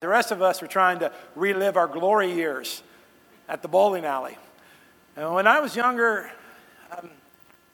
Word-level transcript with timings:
The 0.00 0.08
rest 0.08 0.30
of 0.30 0.42
us 0.42 0.62
were 0.62 0.68
trying 0.68 1.00
to 1.00 1.10
relive 1.34 1.76
our 1.76 1.88
glory 1.88 2.32
years 2.32 2.84
at 3.48 3.62
the 3.62 3.68
bowling 3.68 4.04
alley. 4.04 4.38
And 5.16 5.34
when 5.34 5.48
I 5.48 5.58
was 5.58 5.74
younger, 5.74 6.30
um, 6.96 7.10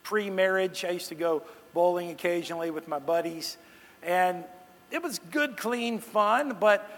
pre 0.02 0.30
marriage, 0.30 0.86
I 0.86 0.90
used 0.90 1.10
to 1.10 1.14
go 1.14 1.42
bowling 1.74 2.10
occasionally 2.10 2.70
with 2.70 2.88
my 2.88 2.98
buddies. 2.98 3.58
And 4.02 4.44
it 4.90 5.02
was 5.02 5.18
good, 5.18 5.58
clean 5.58 5.98
fun, 5.98 6.56
but 6.58 6.90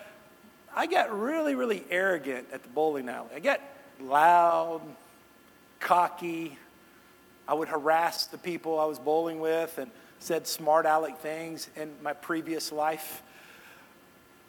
I 0.76 0.86
got 0.86 1.18
really, 1.18 1.56
really 1.56 1.82
arrogant 1.90 2.46
at 2.52 2.62
the 2.62 2.68
bowling 2.68 3.08
alley. 3.08 3.30
I 3.34 3.40
got 3.40 3.60
loud, 4.00 4.82
cocky. 5.80 6.56
I 7.48 7.54
would 7.54 7.66
harass 7.66 8.26
the 8.26 8.38
people 8.38 8.78
I 8.78 8.84
was 8.84 9.00
bowling 9.00 9.40
with 9.40 9.76
and 9.78 9.90
said 10.20 10.46
smart 10.46 10.86
aleck 10.86 11.18
things 11.18 11.68
in 11.74 11.90
my 12.00 12.12
previous 12.12 12.70
life. 12.70 13.22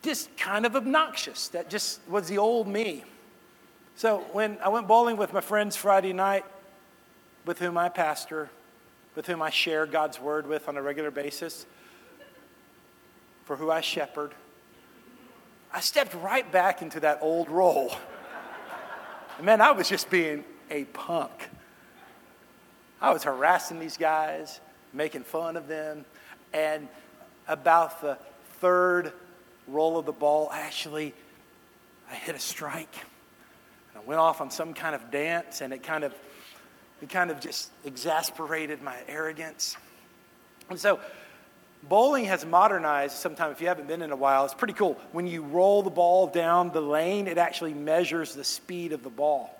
Just 0.01 0.35
kind 0.37 0.65
of 0.65 0.75
obnoxious. 0.75 1.49
That 1.49 1.69
just 1.69 1.99
was 2.07 2.27
the 2.27 2.37
old 2.37 2.67
me. 2.67 3.03
So 3.95 4.19
when 4.31 4.57
I 4.63 4.69
went 4.69 4.87
bowling 4.87 5.17
with 5.17 5.33
my 5.33 5.41
friends 5.41 5.75
Friday 5.75 6.13
night, 6.13 6.45
with 7.45 7.59
whom 7.59 7.77
I 7.77 7.89
pastor, 7.89 8.49
with 9.15 9.25
whom 9.25 9.41
I 9.41 9.49
share 9.49 9.85
God's 9.85 10.19
word 10.19 10.45
with 10.45 10.69
on 10.69 10.77
a 10.77 10.81
regular 10.81 11.09
basis, 11.09 11.65
for 13.45 13.55
who 13.55 13.71
I 13.71 13.81
shepherd, 13.81 14.33
I 15.73 15.79
stepped 15.79 16.13
right 16.13 16.49
back 16.51 16.81
into 16.81 16.99
that 16.99 17.19
old 17.21 17.49
role. 17.49 17.91
And 19.37 19.45
man, 19.45 19.61
I 19.61 19.71
was 19.71 19.89
just 19.89 20.09
being 20.09 20.43
a 20.69 20.83
punk. 20.85 21.49
I 23.01 23.11
was 23.11 23.23
harassing 23.23 23.79
these 23.79 23.97
guys, 23.97 24.59
making 24.93 25.23
fun 25.23 25.57
of 25.57 25.67
them, 25.67 26.05
and 26.53 26.87
about 27.47 28.01
the 28.01 28.17
third 28.59 29.13
roll 29.67 29.97
of 29.97 30.05
the 30.05 30.11
ball, 30.11 30.49
actually, 30.51 31.13
I 32.09 32.15
hit 32.15 32.35
a 32.35 32.39
strike. 32.39 32.95
And 33.93 34.03
I 34.03 34.05
went 34.07 34.19
off 34.19 34.41
on 34.41 34.51
some 34.51 34.73
kind 34.73 34.95
of 34.95 35.11
dance, 35.11 35.61
and 35.61 35.73
it 35.73 35.83
kind 35.83 36.03
of, 36.03 36.13
it 37.01 37.09
kind 37.09 37.31
of 37.31 37.39
just 37.39 37.69
exasperated 37.85 38.81
my 38.81 38.95
arrogance. 39.07 39.77
And 40.69 40.79
so 40.79 40.99
Bowling 41.83 42.25
has 42.25 42.45
modernized 42.45 43.15
sometime 43.15 43.51
if 43.51 43.61
you 43.61 43.67
haven't 43.67 43.87
been 43.87 44.01
in 44.01 44.11
a 44.11 44.15
while. 44.15 44.45
It's 44.45 44.53
pretty 44.53 44.73
cool. 44.73 44.99
When 45.11 45.27
you 45.27 45.43
roll 45.43 45.83
the 45.83 45.89
ball 45.89 46.27
down 46.27 46.71
the 46.71 46.81
lane, 46.81 47.27
it 47.27 47.37
actually 47.37 47.73
measures 47.73 48.33
the 48.33 48.43
speed 48.43 48.91
of 48.91 49.03
the 49.03 49.09
ball. 49.09 49.53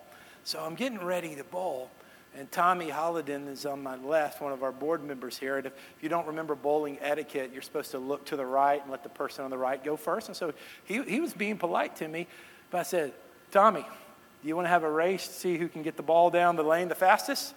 So 0.44 0.60
I'm 0.60 0.76
getting 0.76 1.04
ready 1.04 1.36
to 1.36 1.44
bowl, 1.44 1.89
and 2.38 2.52
Tommy 2.52 2.88
Hollidan 2.88 3.48
is 3.48 3.66
on 3.66 3.82
my 3.82 3.96
left, 3.96 4.42
one 4.42 4.54
of 4.54 4.62
our 4.62 4.72
board 4.72 5.04
members 5.04 5.40
here. 5.40 5.58
And 5.58 5.66
if 5.66 5.74
you 6.02 6.08
don't 6.08 6.28
remember 6.28 6.54
bowling 6.54 7.00
etiquette, 7.02 7.50
you're 7.52 7.64
supposed 7.64 7.90
to 7.92 7.98
look 7.98 8.26
to 8.26 8.36
the 8.36 8.46
right 8.46 8.80
and 8.80 8.92
let 8.92 9.02
the 9.02 9.10
person 9.10 9.44
on 9.44 9.50
the 9.50 9.58
right 9.58 9.84
go 9.84 9.98
first. 9.98 10.28
And 10.28 10.38
so 10.38 10.54
he, 10.84 11.02
he 11.02 11.20
was 11.20 11.34
being 11.34 11.58
polite 11.58 11.96
to 11.96 12.08
me, 12.08 12.28
but 12.70 12.78
I 12.78 12.84
said, 12.84 13.14
Tommy, 13.50 13.82
do 13.82 14.48
you 14.48 14.56
want 14.56 14.66
to 14.66 14.70
have 14.70 14.84
a 14.84 14.92
race 14.92 15.28
to 15.28 15.34
see 15.34 15.58
who 15.58 15.68
can 15.68 15.82
get 15.82 15.98
the 15.98 16.04
ball 16.04 16.30
down 16.30 16.56
the 16.56 16.64
lane 16.64 16.90
the 16.90 16.96
fastest? 16.96 17.56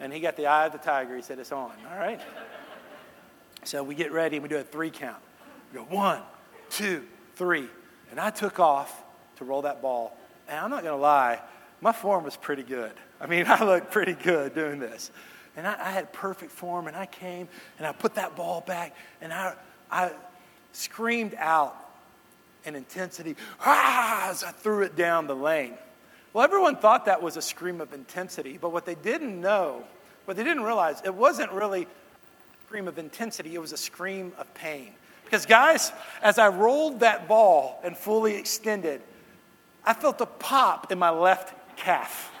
And 0.00 0.10
he 0.10 0.20
got 0.20 0.36
the 0.36 0.46
eye 0.46 0.66
of 0.66 0.72
the 0.72 0.78
tiger. 0.78 1.14
He 1.14 1.22
said, 1.22 1.38
It's 1.38 1.52
on. 1.52 1.72
All 1.90 1.98
right. 1.98 2.20
So 3.64 3.82
we 3.82 3.94
get 3.94 4.10
ready 4.10 4.36
and 4.36 4.42
we 4.42 4.48
do 4.48 4.56
a 4.56 4.62
three 4.62 4.90
count. 4.90 5.22
We 5.72 5.78
go 5.78 5.84
one, 5.84 6.20
two, 6.70 7.04
three. 7.36 7.68
And 8.10 8.18
I 8.18 8.30
took 8.30 8.58
off 8.58 9.02
to 9.36 9.44
roll 9.44 9.62
that 9.62 9.82
ball. 9.82 10.16
And 10.48 10.58
I'm 10.58 10.70
not 10.70 10.82
going 10.82 10.94
to 10.94 11.00
lie, 11.00 11.40
my 11.80 11.92
form 11.92 12.24
was 12.24 12.36
pretty 12.36 12.62
good. 12.62 12.92
I 13.20 13.26
mean, 13.26 13.44
I 13.48 13.64
looked 13.64 13.90
pretty 13.90 14.14
good 14.14 14.54
doing 14.54 14.78
this. 14.78 15.10
And 15.56 15.66
I, 15.66 15.76
I, 15.78 15.90
had 15.90 16.12
perfect 16.12 16.50
form, 16.50 16.88
and 16.88 16.96
I 16.96 17.06
came 17.06 17.46
and 17.78 17.86
I 17.86 17.92
put 17.92 18.16
that 18.16 18.34
ball 18.34 18.60
back, 18.60 18.96
and 19.20 19.32
I, 19.32 19.54
I 19.90 20.10
screamed 20.72 21.34
out 21.38 21.76
in 22.64 22.74
intensity, 22.74 23.36
ah, 23.60 24.30
as 24.30 24.42
I 24.42 24.50
threw 24.50 24.82
it 24.82 24.96
down 24.96 25.26
the 25.26 25.36
lane. 25.36 25.74
Well, 26.32 26.42
everyone 26.42 26.76
thought 26.76 27.04
that 27.04 27.22
was 27.22 27.36
a 27.36 27.42
scream 27.42 27.80
of 27.80 27.92
intensity, 27.92 28.58
but 28.60 28.72
what 28.72 28.86
they 28.86 28.96
didn't 28.96 29.40
know, 29.40 29.84
what 30.24 30.36
they 30.36 30.42
didn't 30.42 30.64
realize, 30.64 31.00
it 31.04 31.14
wasn't 31.14 31.52
really 31.52 31.82
a 31.82 32.66
scream 32.66 32.88
of 32.88 32.98
intensity, 32.98 33.54
it 33.54 33.60
was 33.60 33.72
a 33.72 33.76
scream 33.76 34.32
of 34.38 34.52
pain. 34.54 34.90
Because, 35.24 35.46
guys, 35.46 35.92
as 36.22 36.38
I 36.38 36.48
rolled 36.48 37.00
that 37.00 37.28
ball 37.28 37.80
and 37.84 37.96
fully 37.96 38.34
extended, 38.34 39.00
I 39.84 39.94
felt 39.94 40.20
a 40.20 40.26
pop 40.26 40.90
in 40.90 40.98
my 40.98 41.10
left 41.10 41.54
calf. 41.76 42.32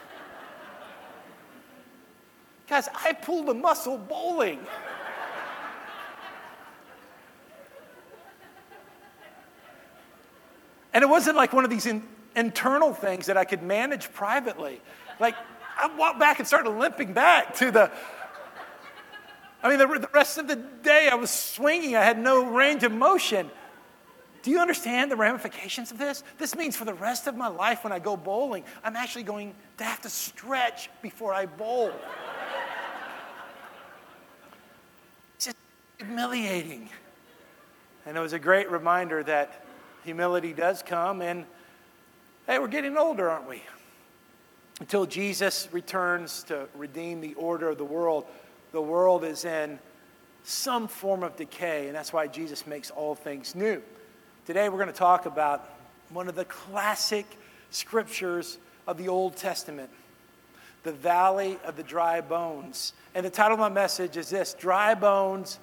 Guys, 2.74 2.88
I 3.04 3.12
pulled 3.12 3.48
a 3.50 3.54
muscle 3.54 3.96
bowling. 3.96 4.58
And 10.92 11.04
it 11.04 11.06
wasn't 11.06 11.36
like 11.36 11.52
one 11.52 11.62
of 11.62 11.70
these 11.70 11.86
in, 11.86 12.02
internal 12.34 12.92
things 12.92 13.26
that 13.26 13.36
I 13.36 13.44
could 13.44 13.62
manage 13.62 14.12
privately. 14.12 14.80
Like, 15.20 15.36
I 15.78 15.86
walked 15.96 16.18
back 16.18 16.40
and 16.40 16.48
started 16.48 16.70
limping 16.70 17.12
back 17.12 17.54
to 17.58 17.70
the 17.70 17.92
I 19.62 19.68
mean, 19.68 19.78
the, 19.78 19.86
the 19.86 20.10
rest 20.12 20.38
of 20.38 20.48
the 20.48 20.56
day 20.56 21.08
I 21.08 21.14
was 21.14 21.30
swinging, 21.30 21.94
I 21.94 22.02
had 22.02 22.18
no 22.18 22.44
range 22.44 22.82
of 22.82 22.90
motion. 22.90 23.52
Do 24.42 24.50
you 24.50 24.58
understand 24.58 25.12
the 25.12 25.16
ramifications 25.16 25.92
of 25.92 25.98
this? 25.98 26.24
This 26.38 26.56
means 26.56 26.76
for 26.76 26.84
the 26.84 26.92
rest 26.92 27.28
of 27.28 27.36
my 27.36 27.48
life 27.48 27.84
when 27.84 27.92
I 27.92 28.00
go 28.00 28.16
bowling, 28.16 28.64
I'm 28.82 28.96
actually 28.96 29.22
going 29.22 29.54
to 29.78 29.84
have 29.84 30.02
to 30.02 30.10
stretch 30.10 30.90
before 31.02 31.32
I 31.32 31.46
bowl. 31.46 31.92
It's 35.36 35.46
just 35.46 35.56
humiliating. 35.98 36.88
And 38.06 38.16
it 38.16 38.20
was 38.20 38.32
a 38.32 38.38
great 38.38 38.70
reminder 38.70 39.22
that 39.22 39.64
humility 40.04 40.52
does 40.52 40.82
come, 40.82 41.22
and 41.22 41.44
hey, 42.46 42.58
we're 42.58 42.68
getting 42.68 42.96
older, 42.96 43.30
aren't 43.30 43.48
we? 43.48 43.62
Until 44.80 45.06
Jesus 45.06 45.68
returns 45.72 46.42
to 46.44 46.68
redeem 46.74 47.20
the 47.20 47.34
order 47.34 47.70
of 47.70 47.78
the 47.78 47.84
world, 47.84 48.26
the 48.72 48.82
world 48.82 49.24
is 49.24 49.44
in 49.44 49.78
some 50.42 50.88
form 50.88 51.22
of 51.22 51.36
decay, 51.36 51.86
and 51.86 51.96
that's 51.96 52.12
why 52.12 52.26
Jesus 52.26 52.66
makes 52.66 52.90
all 52.90 53.14
things 53.14 53.54
new. 53.54 53.80
Today, 54.46 54.68
we're 54.68 54.78
going 54.78 54.88
to 54.88 54.92
talk 54.92 55.24
about 55.24 55.70
one 56.10 56.28
of 56.28 56.34
the 56.34 56.44
classic 56.44 57.24
scriptures 57.70 58.58
of 58.86 58.98
the 58.98 59.08
Old 59.08 59.36
Testament 59.36 59.90
the 60.82 60.92
valley 60.92 61.58
of 61.64 61.76
the 61.76 61.82
dry 61.82 62.20
bones. 62.20 62.92
And 63.14 63.24
the 63.24 63.30
title 63.30 63.54
of 63.54 63.58
my 63.58 63.70
message 63.70 64.18
is 64.18 64.28
this 64.28 64.52
Dry 64.52 64.94
Bones 64.94 65.58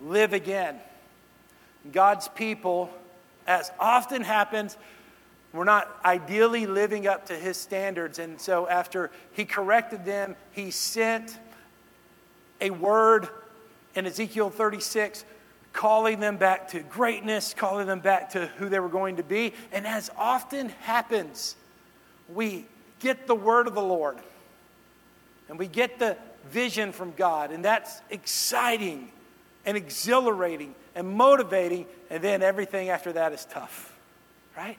Live 0.00 0.32
Again. 0.32 0.78
God's 1.92 2.28
people, 2.28 2.90
as 3.46 3.70
often 3.78 4.22
happens, 4.22 4.76
we're 5.52 5.64
not 5.64 5.88
ideally 6.04 6.66
living 6.66 7.06
up 7.06 7.26
to 7.26 7.34
his 7.34 7.56
standards. 7.56 8.18
And 8.18 8.40
so, 8.40 8.68
after 8.68 9.10
he 9.32 9.44
corrected 9.44 10.04
them, 10.04 10.36
he 10.52 10.70
sent 10.70 11.38
a 12.60 12.70
word 12.70 13.28
in 13.94 14.06
Ezekiel 14.06 14.50
36 14.50 15.24
calling 15.72 16.20
them 16.20 16.36
back 16.36 16.68
to 16.68 16.80
greatness, 16.80 17.54
calling 17.54 17.86
them 17.86 18.00
back 18.00 18.30
to 18.30 18.46
who 18.58 18.68
they 18.68 18.80
were 18.80 18.88
going 18.88 19.16
to 19.16 19.22
be. 19.22 19.52
And 19.72 19.86
as 19.86 20.10
often 20.16 20.70
happens, 20.80 21.54
we 22.34 22.64
get 22.98 23.26
the 23.26 23.34
word 23.34 23.66
of 23.66 23.74
the 23.74 23.82
Lord 23.82 24.18
and 25.48 25.58
we 25.58 25.68
get 25.68 25.98
the 25.98 26.16
vision 26.50 26.92
from 26.92 27.12
God, 27.12 27.50
and 27.52 27.64
that's 27.64 28.00
exciting 28.10 29.10
and 29.66 29.76
exhilarating 29.76 30.74
and 30.94 31.08
motivating, 31.08 31.86
and 32.08 32.22
then 32.22 32.42
everything 32.42 32.88
after 32.88 33.12
that 33.12 33.32
is 33.32 33.44
tough, 33.44 33.94
right? 34.56 34.78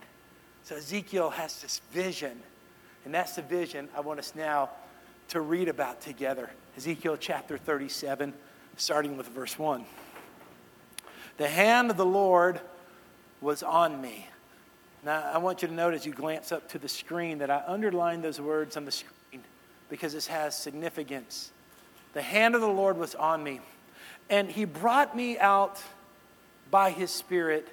So 0.64 0.76
Ezekiel 0.76 1.30
has 1.30 1.62
this 1.62 1.82
vision, 1.92 2.42
and 3.06 3.14
that's 3.14 3.36
the 3.36 3.42
vision 3.42 3.90
I 3.96 4.00
want 4.00 4.20
us 4.20 4.34
now 4.34 4.70
to 5.30 5.42
read 5.42 5.68
about 5.68 6.02
together. 6.02 6.50
Ezekiel 6.78 7.18
chapter 7.18 7.58
37, 7.58 8.34
starting 8.78 9.18
with 9.18 9.28
verse 9.28 9.60
1. 9.60 9.86
The 11.38 11.48
hand 11.48 11.92
of 11.92 11.98
the 11.98 12.06
Lord 12.06 12.60
was 13.42 13.62
on 13.62 14.02
me. 14.02 14.28
Now, 15.06 15.22
I 15.32 15.38
want 15.38 15.62
you 15.62 15.68
to 15.68 15.74
note 15.74 15.94
as 15.94 16.06
you 16.06 16.12
glance 16.12 16.52
up 16.52 16.70
to 16.70 16.80
the 16.80 16.90
screen 16.90 17.38
that 17.38 17.52
I 17.52 17.64
underlined 17.68 18.24
those 18.24 18.42
words 18.42 18.76
on 18.78 18.86
the 18.86 18.92
screen 18.92 19.44
because 19.90 20.14
this 20.14 20.28
has 20.28 20.58
significance. 20.58 21.52
The 22.14 22.22
hand 22.22 22.56
of 22.56 22.62
the 22.62 22.68
Lord 22.68 22.98
was 22.98 23.16
on 23.16 23.44
me, 23.44 23.62
and 24.30 24.50
he 24.50 24.66
brought 24.66 25.16
me 25.16 25.38
out 25.38 25.82
by 26.70 26.92
his 26.92 27.12
Spirit 27.12 27.68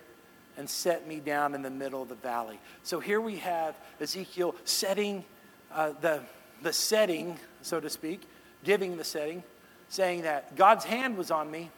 and 0.57 0.71
set 0.71 1.07
me 1.07 1.19
down 1.19 1.55
in 1.55 1.63
the 1.63 1.71
middle 1.71 2.03
of 2.03 2.09
the 2.09 2.15
valley. 2.15 2.61
So 2.83 3.01
here 3.01 3.21
we 3.21 3.37
have 3.37 3.75
Ezekiel 4.01 4.55
setting 4.65 5.25
uh, 5.73 5.93
the, 6.01 6.21
the 6.63 6.73
setting, 6.73 7.39
so 7.63 7.81
to 7.81 7.91
speak, 7.91 8.23
giving 8.63 8.97
the 8.97 9.05
setting, 9.05 9.43
saying 9.89 10.23
that 10.23 10.55
God's 10.57 10.85
hand 10.85 11.17
was 11.17 11.31
on 11.31 11.51
me 11.51 11.71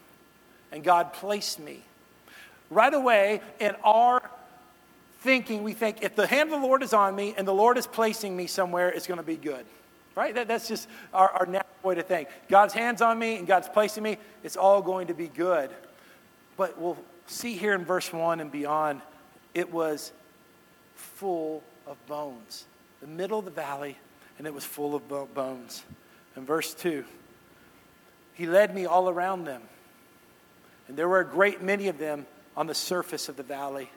and 0.70 0.84
God 0.84 1.12
placed 1.14 1.58
me. 1.58 1.82
Right 2.69 2.93
away, 2.93 3.40
in 3.61 3.75
our 3.84 4.23
thinking, 5.20 5.62
we 5.62 5.73
think 5.73 6.02
if 6.02 6.14
the 6.14 6.26
hand 6.26 6.52
of 6.52 6.61
the 6.61 6.67
Lord 6.67 6.82
is 6.82 6.93
on 6.93 7.14
me 7.14 7.34
and 7.37 7.49
the 7.49 7.55
Lord 7.55 7.78
is 7.78 7.87
placing 7.87 8.37
me 8.37 8.46
somewhere, 8.46 8.90
it's 8.90 9.06
going 9.06 9.20
to 9.20 9.26
be 9.26 9.37
good. 9.37 9.64
Right? 10.17 10.35
That, 10.35 10.49
that's 10.49 10.67
just 10.67 10.89
our, 11.15 11.29
our 11.29 11.47
natural 11.47 11.71
way 11.85 11.95
to 11.95 12.03
think. 12.03 12.29
God's 12.49 12.75
hand's 12.75 13.03
on 13.03 13.19
me 13.19 13.37
and 13.37 13.47
God's 13.47 13.69
placing 13.69 14.03
me, 14.03 14.17
it's 14.43 14.57
all 14.57 14.83
going 14.83 15.07
to 15.09 15.15
be 15.15 15.29
good. 15.29 15.71
But 16.57 16.81
we'll 16.81 16.97
see 17.27 17.55
here 17.55 17.75
in 17.75 17.85
verse 17.85 18.13
1 18.13 18.41
and 18.41 18.51
beyond, 18.51 19.03
it 19.55 19.71
was 19.71 20.13
full 20.95 21.63
of 21.87 22.05
bones. 22.07 22.65
The 23.01 23.07
middle 23.07 23.39
of 23.39 23.45
the 23.45 23.51
valley, 23.51 23.97
and 24.39 24.47
it 24.47 24.55
was 24.55 24.65
full 24.65 24.95
of 24.95 25.35
bones. 25.35 25.85
And 26.35 26.47
verse 26.47 26.73
2 26.75 27.05
He 28.35 28.47
led 28.47 28.75
me 28.75 28.87
all 28.87 29.11
around 29.11 29.45
them, 29.45 29.62
and 30.89 30.97
there 30.97 31.09
were 31.09 31.21
a 31.21 31.27
great 31.27 31.62
many 31.62 31.89
of 31.89 31.99
them 31.99 32.27
on 32.57 32.67
the 32.67 32.75
surface 32.75 33.29
of 33.29 33.37
the 33.37 33.43
valley, 33.43 33.91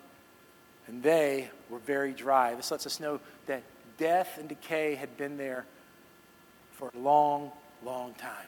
and 0.88 1.01
they 1.01 1.50
were 1.69 1.80
very 1.80 2.12
dry. 2.12 2.56
This 2.56 2.72
lets 2.72 2.86
us 2.86 3.00
know 3.00 3.22
that 3.45 3.63
death 3.98 4.38
and 4.38 4.50
decay 4.50 4.95
had 4.95 5.15
been 5.15 5.38
there 5.38 5.65
for 6.79 6.89
a 6.95 6.97
long, 6.97 7.51
long 7.83 8.13
time. 8.13 8.47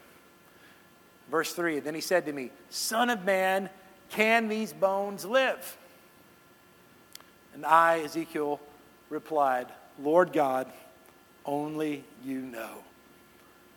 Verse 1.29 1.53
3 1.53 1.81
Then 1.81 1.93
he 1.93 2.01
said 2.01 2.25
to 2.25 2.33
me, 2.33 2.49
Son 2.69 3.09
of 3.09 3.25
man, 3.25 3.69
can 4.09 4.47
these 4.47 4.71
bones 4.73 5.25
live? 5.25 5.77
And 7.53 7.65
I, 7.65 7.99
Ezekiel, 7.99 8.61
replied, 9.09 9.67
Lord 10.01 10.31
God, 10.31 10.71
only 11.45 12.05
you 12.23 12.39
know. 12.39 12.83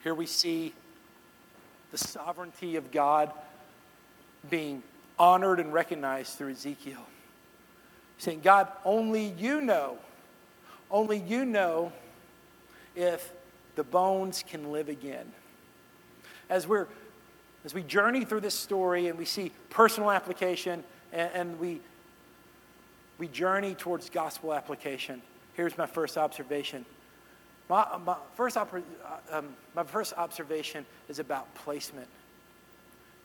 Here 0.04 0.14
we 0.14 0.26
see 0.26 0.72
the 1.90 1.98
sovereignty 1.98 2.76
of 2.76 2.92
God 2.92 3.32
being 4.48 4.84
honored 5.18 5.58
and 5.58 5.72
recognized 5.72 6.38
through 6.38 6.52
Ezekiel. 6.52 7.04
Saying, 8.18 8.42
God, 8.44 8.68
only 8.84 9.34
you 9.36 9.60
know, 9.60 9.98
only 10.90 11.18
you 11.18 11.44
know 11.44 11.92
if 12.94 13.32
the 13.76 13.84
bones 13.84 14.44
can 14.46 14.72
live 14.72 14.88
again. 14.88 15.32
As 16.48 16.66
we're 16.66 16.86
as 17.64 17.72
we 17.72 17.82
journey 17.82 18.24
through 18.24 18.40
this 18.40 18.54
story 18.54 19.08
and 19.08 19.18
we 19.18 19.24
see 19.24 19.50
personal 19.70 20.10
application 20.10 20.84
and, 21.12 21.30
and 21.34 21.60
we 21.60 21.80
we 23.18 23.28
journey 23.28 23.74
towards 23.74 24.10
gospel 24.10 24.52
application. 24.52 25.22
Here's 25.54 25.78
my 25.78 25.86
first 25.86 26.18
observation. 26.18 26.84
My, 27.68 27.98
my, 28.04 28.16
first, 28.34 28.56
uh, 28.56 28.66
um, 29.30 29.54
my 29.74 29.84
first 29.84 30.12
observation 30.18 30.84
is 31.08 31.18
about 31.18 31.52
placement. 31.54 32.08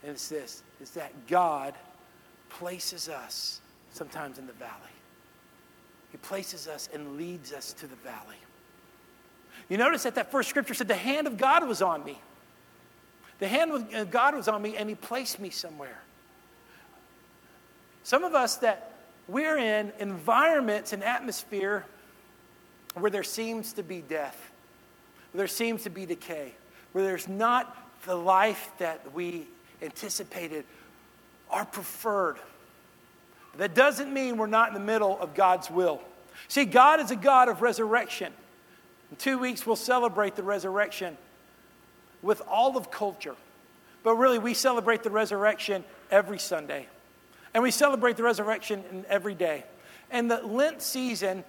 And 0.04 0.12
it's 0.12 0.30
this, 0.30 0.63
is 0.80 0.92
that 0.92 1.12
God 1.28 1.74
places 2.50 3.10
us 3.10 3.60
sometimes 3.92 4.38
in 4.38 4.48
the 4.48 4.54
valley. 4.54 4.72
He 6.12 6.18
places 6.18 6.68
us 6.68 6.90
and 6.94 7.18
leads 7.18 7.51
us 7.51 7.74
to 7.74 7.88
the 7.88 7.96
valley. 7.98 8.38
You 9.69 9.77
notice 9.77 10.04
that 10.04 10.16
that 10.16 10.31
first 10.31 10.50
scripture 10.50 10.74
said 10.74 10.88
the 10.88 10.95
hand 10.95 11.27
of 11.27 11.38
God 11.38 11.68
was 11.68 11.81
on 11.81 12.04
me. 12.04 12.19
The 13.38 13.48
hand 13.48 13.71
of 13.71 13.94
uh, 13.94 14.04
God 14.06 14.36
was 14.36 14.48
on 14.48 14.62
me 14.62 14.75
and 14.75 14.89
he 14.89 14.95
placed 14.95 15.39
me 15.39 15.50
somewhere. 15.50 16.00
Some 18.04 18.24
of 18.24 18.33
us 18.33 18.57
that 18.57 18.94
we're 19.27 19.57
in 19.57 19.94
environments 20.00 20.92
and 20.92 21.04
atmosphere 21.04 21.86
where 22.95 23.12
there 23.12 23.24
seems 23.24 23.74
to 23.74 23.83
be 23.83 24.01
death, 24.01 24.51
where 25.31 25.39
there 25.39 25.48
seems 25.48 25.83
to 25.83 25.92
be 25.92 26.06
decay, 26.06 26.54
where 26.92 27.04
there's 27.04 27.27
not 27.27 27.77
the 28.06 28.15
life 28.15 28.72
that 28.80 29.13
we 29.13 29.45
anticipated 29.81 30.65
or 31.54 31.63
preferred. 31.65 32.38
That 33.57 33.75
doesn't 33.75 34.12
mean 34.12 34.38
we're 34.38 34.48
not 34.48 34.69
in 34.69 34.74
the 34.74 34.80
middle 34.80 35.19
of 35.19 35.36
God's 35.36 35.69
will. 35.69 36.01
See, 36.48 36.65
God 36.65 37.00
is 37.00 37.12
a 37.12 37.15
God 37.15 37.50
of 37.50 37.62
resurrection. 37.62 38.33
In 39.11 39.17
two 39.17 39.38
weeks, 39.38 39.65
we'll 39.65 39.75
celebrate 39.75 40.35
the 40.35 40.44
resurrection 40.44 41.17
with 42.21 42.41
all 42.47 42.77
of 42.77 42.91
culture. 42.91 43.35
But 44.03 44.15
really, 44.15 44.39
we 44.39 44.53
celebrate 44.53 45.03
the 45.03 45.09
resurrection 45.09 45.83
every 46.11 46.39
Sunday. 46.39 46.88
And 47.53 47.63
we 47.63 47.71
celebrate 47.71 48.17
the 48.17 48.23
resurrection 48.23 48.83
in 48.91 49.06
every 49.09 49.35
day. 49.35 49.63
And 50.11 50.29
the 50.29 50.41
Lent 50.41 50.81
season, 50.81 51.44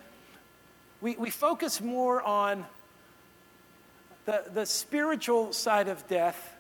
we, 1.01 1.17
we 1.17 1.31
focus 1.31 1.81
more 1.81 2.23
on 2.23 2.65
the, 4.25 4.45
the 4.53 4.67
spiritual 4.67 5.53
side 5.53 5.89
of 5.89 6.07
death 6.09 6.57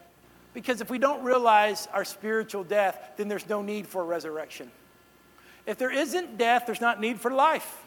because 0.52 0.80
if 0.80 0.90
we 0.90 0.98
don't 0.98 1.22
realize 1.22 1.86
our 1.92 2.04
spiritual 2.04 2.64
death, 2.64 3.12
then 3.16 3.28
there's 3.28 3.48
no 3.48 3.62
need 3.62 3.86
for 3.86 4.02
a 4.02 4.04
resurrection. 4.04 4.70
If 5.66 5.78
there 5.78 5.92
isn't 5.92 6.38
death, 6.38 6.64
there's 6.66 6.80
not 6.80 7.00
need 7.00 7.20
for 7.20 7.30
life. 7.30 7.78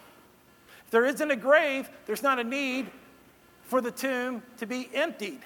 If 0.86 0.92
there 0.92 1.06
isn't 1.06 1.30
a 1.30 1.36
grave, 1.36 1.90
there's 2.06 2.24
not 2.24 2.40
a 2.40 2.44
need 2.44 2.90
for 3.74 3.82
the 3.82 3.90
tomb 3.90 4.44
to 4.60 4.68
be 4.68 4.88
emptied. 4.94 5.40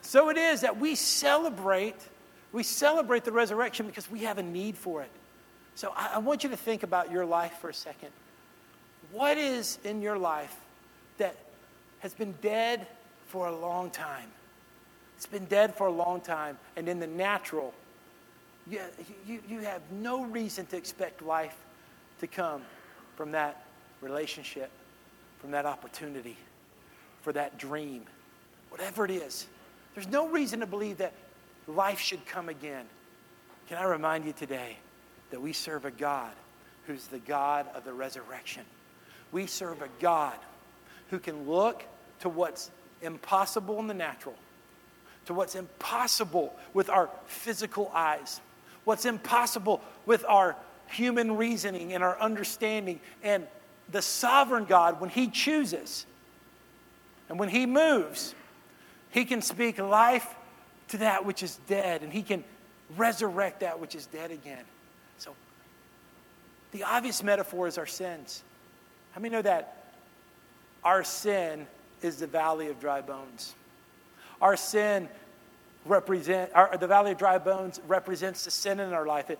So 0.00 0.30
it 0.30 0.38
is 0.38 0.62
that 0.62 0.78
we 0.78 0.94
celebrate 0.94 1.96
we 2.50 2.62
celebrate 2.62 3.24
the 3.24 3.32
resurrection 3.32 3.86
because 3.86 4.10
we 4.10 4.20
have 4.20 4.38
a 4.38 4.42
need 4.42 4.78
for 4.78 5.02
it. 5.02 5.10
So 5.74 5.92
I, 5.94 6.12
I 6.14 6.18
want 6.18 6.44
you 6.44 6.48
to 6.48 6.56
think 6.56 6.82
about 6.82 7.12
your 7.12 7.26
life 7.26 7.58
for 7.60 7.68
a 7.68 7.74
second. 7.74 8.08
What 9.10 9.36
is 9.36 9.80
in 9.84 10.00
your 10.00 10.16
life 10.16 10.56
that 11.18 11.36
has 11.98 12.14
been 12.14 12.32
dead 12.40 12.86
for 13.26 13.48
a 13.48 13.54
long 13.54 13.90
time? 13.90 14.30
It's 15.18 15.26
been 15.26 15.44
dead 15.44 15.74
for 15.74 15.88
a 15.88 15.92
long 15.92 16.22
time, 16.22 16.56
and 16.76 16.88
in 16.88 17.00
the 17.00 17.06
natural, 17.06 17.74
you, 18.66 18.80
you, 19.26 19.40
you 19.46 19.60
have 19.60 19.82
no 19.90 20.24
reason 20.24 20.64
to 20.66 20.78
expect 20.78 21.20
life 21.20 21.56
to 22.20 22.26
come 22.26 22.62
from 23.14 23.32
that 23.32 23.66
relationship, 24.00 24.70
from 25.38 25.50
that 25.50 25.66
opportunity, 25.66 26.38
for 27.22 27.32
that 27.32 27.58
dream, 27.58 28.04
whatever 28.68 29.04
it 29.04 29.10
is. 29.10 29.46
There's 29.94 30.08
no 30.08 30.28
reason 30.28 30.60
to 30.60 30.66
believe 30.66 30.98
that 30.98 31.12
life 31.66 31.98
should 31.98 32.24
come 32.26 32.48
again. 32.48 32.84
Can 33.68 33.78
I 33.78 33.84
remind 33.84 34.24
you 34.24 34.32
today 34.32 34.76
that 35.30 35.40
we 35.40 35.52
serve 35.52 35.84
a 35.84 35.90
God 35.90 36.32
who's 36.86 37.06
the 37.06 37.18
God 37.18 37.66
of 37.74 37.84
the 37.84 37.92
resurrection? 37.92 38.64
We 39.30 39.46
serve 39.46 39.80
a 39.82 39.88
God 40.00 40.36
who 41.10 41.18
can 41.18 41.48
look 41.48 41.84
to 42.20 42.28
what's 42.28 42.70
impossible 43.00 43.78
in 43.78 43.86
the 43.86 43.94
natural, 43.94 44.34
to 45.26 45.34
what's 45.34 45.54
impossible 45.54 46.54
with 46.74 46.90
our 46.90 47.08
physical 47.26 47.90
eyes, 47.94 48.40
what's 48.84 49.04
impossible 49.04 49.80
with 50.06 50.24
our 50.28 50.56
human 50.86 51.36
reasoning 51.36 51.92
and 51.92 52.02
our 52.02 52.18
understanding, 52.20 53.00
and 53.22 53.46
the 53.90 54.02
sovereign 54.02 54.64
God, 54.64 55.00
when 55.00 55.10
He 55.10 55.28
chooses 55.28 56.06
and 57.32 57.40
when 57.40 57.48
He 57.48 57.64
moves, 57.64 58.34
He 59.10 59.24
can 59.24 59.40
speak 59.40 59.78
life 59.78 60.26
to 60.88 60.98
that 60.98 61.24
which 61.24 61.42
is 61.42 61.58
dead, 61.66 62.02
and 62.02 62.12
He 62.12 62.22
can 62.22 62.44
resurrect 62.94 63.60
that 63.60 63.80
which 63.80 63.94
is 63.94 64.04
dead 64.04 64.30
again. 64.30 64.62
So, 65.16 65.34
the 66.72 66.82
obvious 66.82 67.22
metaphor 67.22 67.66
is 67.66 67.78
our 67.78 67.86
sins. 67.86 68.42
How 69.12 69.22
many 69.22 69.32
know 69.32 69.40
that 69.40 69.94
our 70.84 71.02
sin 71.04 71.66
is 72.02 72.18
the 72.18 72.26
valley 72.26 72.68
of 72.68 72.78
dry 72.78 73.00
bones? 73.00 73.54
Our 74.42 74.54
sin 74.54 75.08
represent 75.86 76.50
our, 76.54 76.76
the 76.76 76.86
valley 76.86 77.12
of 77.12 77.18
dry 77.18 77.38
bones 77.38 77.80
represents 77.88 78.44
the 78.44 78.50
sin 78.50 78.78
in 78.78 78.92
our 78.92 79.06
life. 79.06 79.30
It 79.30 79.38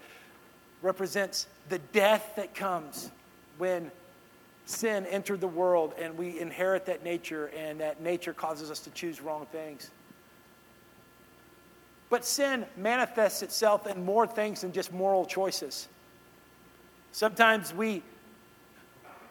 represents 0.81 1.47
the 1.69 1.79
death 1.79 2.33
that 2.37 2.55
comes 2.55 3.11
when 3.59 3.91
sin 4.65 5.07
entered 5.07 5.41
the 5.41 5.49
world 5.49 5.95
and 5.99 6.17
we 6.17 6.39
inherit 6.39 6.87
that 6.87 7.05
nature, 7.05 7.47
and 7.57 7.81
that 7.81 8.01
nature 8.01 8.33
causes 8.33 8.71
us 8.71 8.81
to 8.81 8.91
choose 8.91 9.21
wrong 9.21 9.47
things. 9.53 9.91
But 12.11 12.25
sin 12.25 12.67
manifests 12.77 13.43
itself 13.43 13.87
in 13.87 14.05
more 14.05 14.27
things 14.27 14.61
than 14.61 14.73
just 14.73 14.93
moral 14.93 15.25
choices. 15.25 15.89
Sometimes 17.13 17.75
we, 17.75 18.03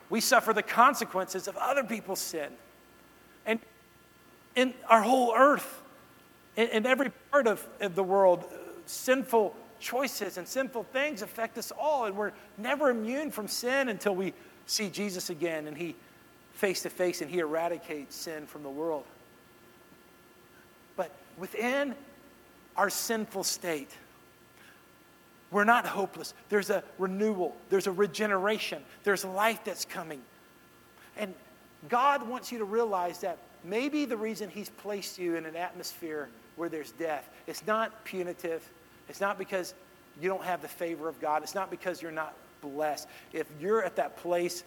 we 0.10 0.20
suffer 0.20 0.52
the 0.52 0.64
consequences 0.64 1.48
of 1.48 1.56
other 1.58 1.84
people's 1.84 2.20
sin. 2.20 2.52
And 3.46 3.60
in 4.56 4.74
our 4.88 5.02
whole 5.02 5.34
earth, 5.36 5.82
in, 6.56 6.70
in 6.70 6.86
every 6.86 7.12
part 7.32 7.48
of, 7.48 7.68
of 7.80 7.96
the 7.96 8.04
world, 8.04 8.46
sinful 8.88 9.56
choices 9.80 10.38
and 10.38 10.48
sinful 10.48 10.84
things 10.86 11.22
affect 11.22 11.58
us 11.58 11.72
all. 11.72 12.06
And 12.06 12.16
we're 12.16 12.32
never 12.58 12.90
immune 12.90 13.32
from 13.32 13.48
sin 13.48 13.90
until 13.90 14.16
we 14.16 14.34
see 14.65 14.89
Jesus 14.89 15.30
again 15.30 15.68
and 15.68 15.77
He 15.77 15.96
face 16.53 16.82
to 16.84 16.89
face 16.89 17.22
and 17.22 17.30
He 17.30 17.39
eradicates 17.39 18.15
sin 18.15 18.46
from 18.46 18.63
the 18.63 18.70
world. 18.70 19.06
But 20.96 21.12
within 21.38 21.96
our 22.75 22.89
sinful 22.89 23.44
state. 23.44 23.89
We're 25.51 25.65
not 25.65 25.86
hopeless. 25.86 26.34
There's 26.50 26.70
a 26.70 26.84
renewal, 26.98 27.56
there's 27.70 27.88
a 27.88 27.91
regeneration, 27.91 28.82
there's 29.03 29.25
life 29.25 29.60
that's 29.63 29.86
coming. 29.86 30.22
And 31.18 31.34
God 31.89 32.27
wants 32.27 32.51
you 32.51 32.58
to 32.60 32.63
realize 32.63 33.20
that 33.20 33.38
maybe 33.63 34.06
the 34.06 34.15
reason 34.15 34.50
He's 34.50 34.70
placed 34.70 35.20
you 35.20 35.36
in 35.36 35.46
an 35.46 35.56
atmosphere 35.56 36.30
where 36.56 36.70
there's 36.70 36.91
death, 36.91 37.30
it's 37.48 37.65
not 37.68 38.03
punitive. 38.06 38.68
It's 39.10 39.20
not 39.20 39.38
because 39.38 39.74
you 40.22 40.30
don't 40.30 40.44
have 40.44 40.62
the 40.62 40.68
favor 40.68 41.10
of 41.10 41.20
God. 41.20 41.44
It's 41.44 41.56
not 41.56 41.70
because 41.70 42.01
you're 42.01 42.12
not 42.12 42.34
blessed. 42.62 43.08
If 43.34 43.48
you're 43.60 43.84
at 43.84 43.96
that 43.96 44.18
place 44.18 44.63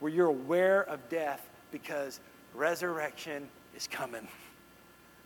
where 0.00 0.10
you're 0.10 0.26
aware 0.28 0.82
of 0.84 1.06
death 1.08 1.48
because 1.70 2.20
resurrection 2.54 3.48
is 3.76 3.86
coming, 3.86 4.26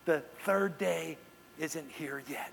the 0.05 0.23
third 0.45 0.77
day 0.79 1.17
isn't 1.59 1.91
here 1.91 2.23
yet. 2.29 2.53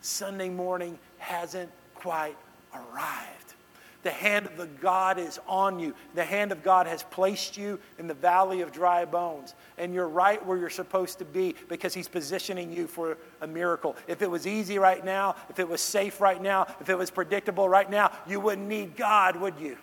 Sunday 0.00 0.48
morning 0.48 0.98
hasn't 1.18 1.70
quite 1.94 2.36
arrived. 2.74 3.43
The 4.04 4.10
hand 4.10 4.46
of 4.46 4.56
the 4.56 4.66
God 4.66 5.18
is 5.18 5.40
on 5.48 5.78
you. 5.78 5.94
The 6.14 6.24
hand 6.24 6.52
of 6.52 6.62
God 6.62 6.86
has 6.86 7.02
placed 7.04 7.56
you 7.56 7.80
in 7.98 8.06
the 8.06 8.14
valley 8.14 8.60
of 8.60 8.70
dry 8.70 9.06
bones. 9.06 9.54
And 9.78 9.94
you're 9.94 10.08
right 10.08 10.44
where 10.46 10.58
you're 10.58 10.70
supposed 10.70 11.18
to 11.18 11.24
be 11.24 11.54
because 11.68 11.94
He's 11.94 12.06
positioning 12.06 12.70
you 12.70 12.86
for 12.86 13.16
a 13.40 13.46
miracle. 13.46 13.96
If 14.06 14.20
it 14.20 14.30
was 14.30 14.46
easy 14.46 14.78
right 14.78 15.02
now, 15.04 15.36
if 15.48 15.58
it 15.58 15.68
was 15.68 15.80
safe 15.80 16.20
right 16.20 16.40
now, 16.40 16.66
if 16.80 16.90
it 16.90 16.96
was 16.96 17.10
predictable 17.10 17.68
right 17.68 17.90
now, 17.90 18.12
you 18.28 18.40
wouldn't 18.40 18.68
need 18.68 18.94
God, 18.94 19.36
would 19.36 19.58
you? 19.58 19.78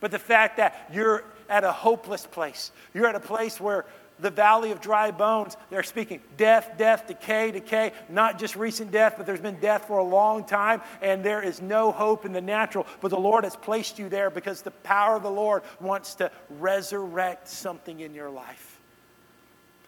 But 0.00 0.10
the 0.10 0.18
fact 0.18 0.56
that 0.56 0.90
you're 0.92 1.24
at 1.48 1.62
a 1.62 1.72
hopeless 1.72 2.26
place, 2.26 2.72
you're 2.92 3.06
at 3.06 3.14
a 3.14 3.20
place 3.20 3.60
where 3.60 3.86
the 4.20 4.30
valley 4.30 4.70
of 4.70 4.80
dry 4.80 5.10
bones. 5.10 5.56
They're 5.70 5.82
speaking 5.82 6.20
death, 6.36 6.72
death, 6.78 7.06
decay, 7.06 7.50
decay, 7.50 7.92
not 8.08 8.38
just 8.38 8.56
recent 8.56 8.90
death, 8.90 9.14
but 9.16 9.26
there's 9.26 9.40
been 9.40 9.60
death 9.60 9.86
for 9.86 9.98
a 9.98 10.04
long 10.04 10.44
time, 10.44 10.82
and 11.02 11.24
there 11.24 11.42
is 11.42 11.60
no 11.60 11.92
hope 11.92 12.24
in 12.24 12.32
the 12.32 12.40
natural. 12.40 12.86
But 13.00 13.08
the 13.08 13.18
Lord 13.18 13.44
has 13.44 13.56
placed 13.56 13.98
you 13.98 14.08
there 14.08 14.30
because 14.30 14.62
the 14.62 14.70
power 14.70 15.16
of 15.16 15.22
the 15.22 15.30
Lord 15.30 15.62
wants 15.80 16.14
to 16.16 16.30
resurrect 16.58 17.48
something 17.48 18.00
in 18.00 18.14
your 18.14 18.30
life. 18.30 18.78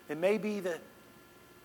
It 0.08 0.18
may 0.18 0.38
be 0.38 0.60
the 0.60 0.78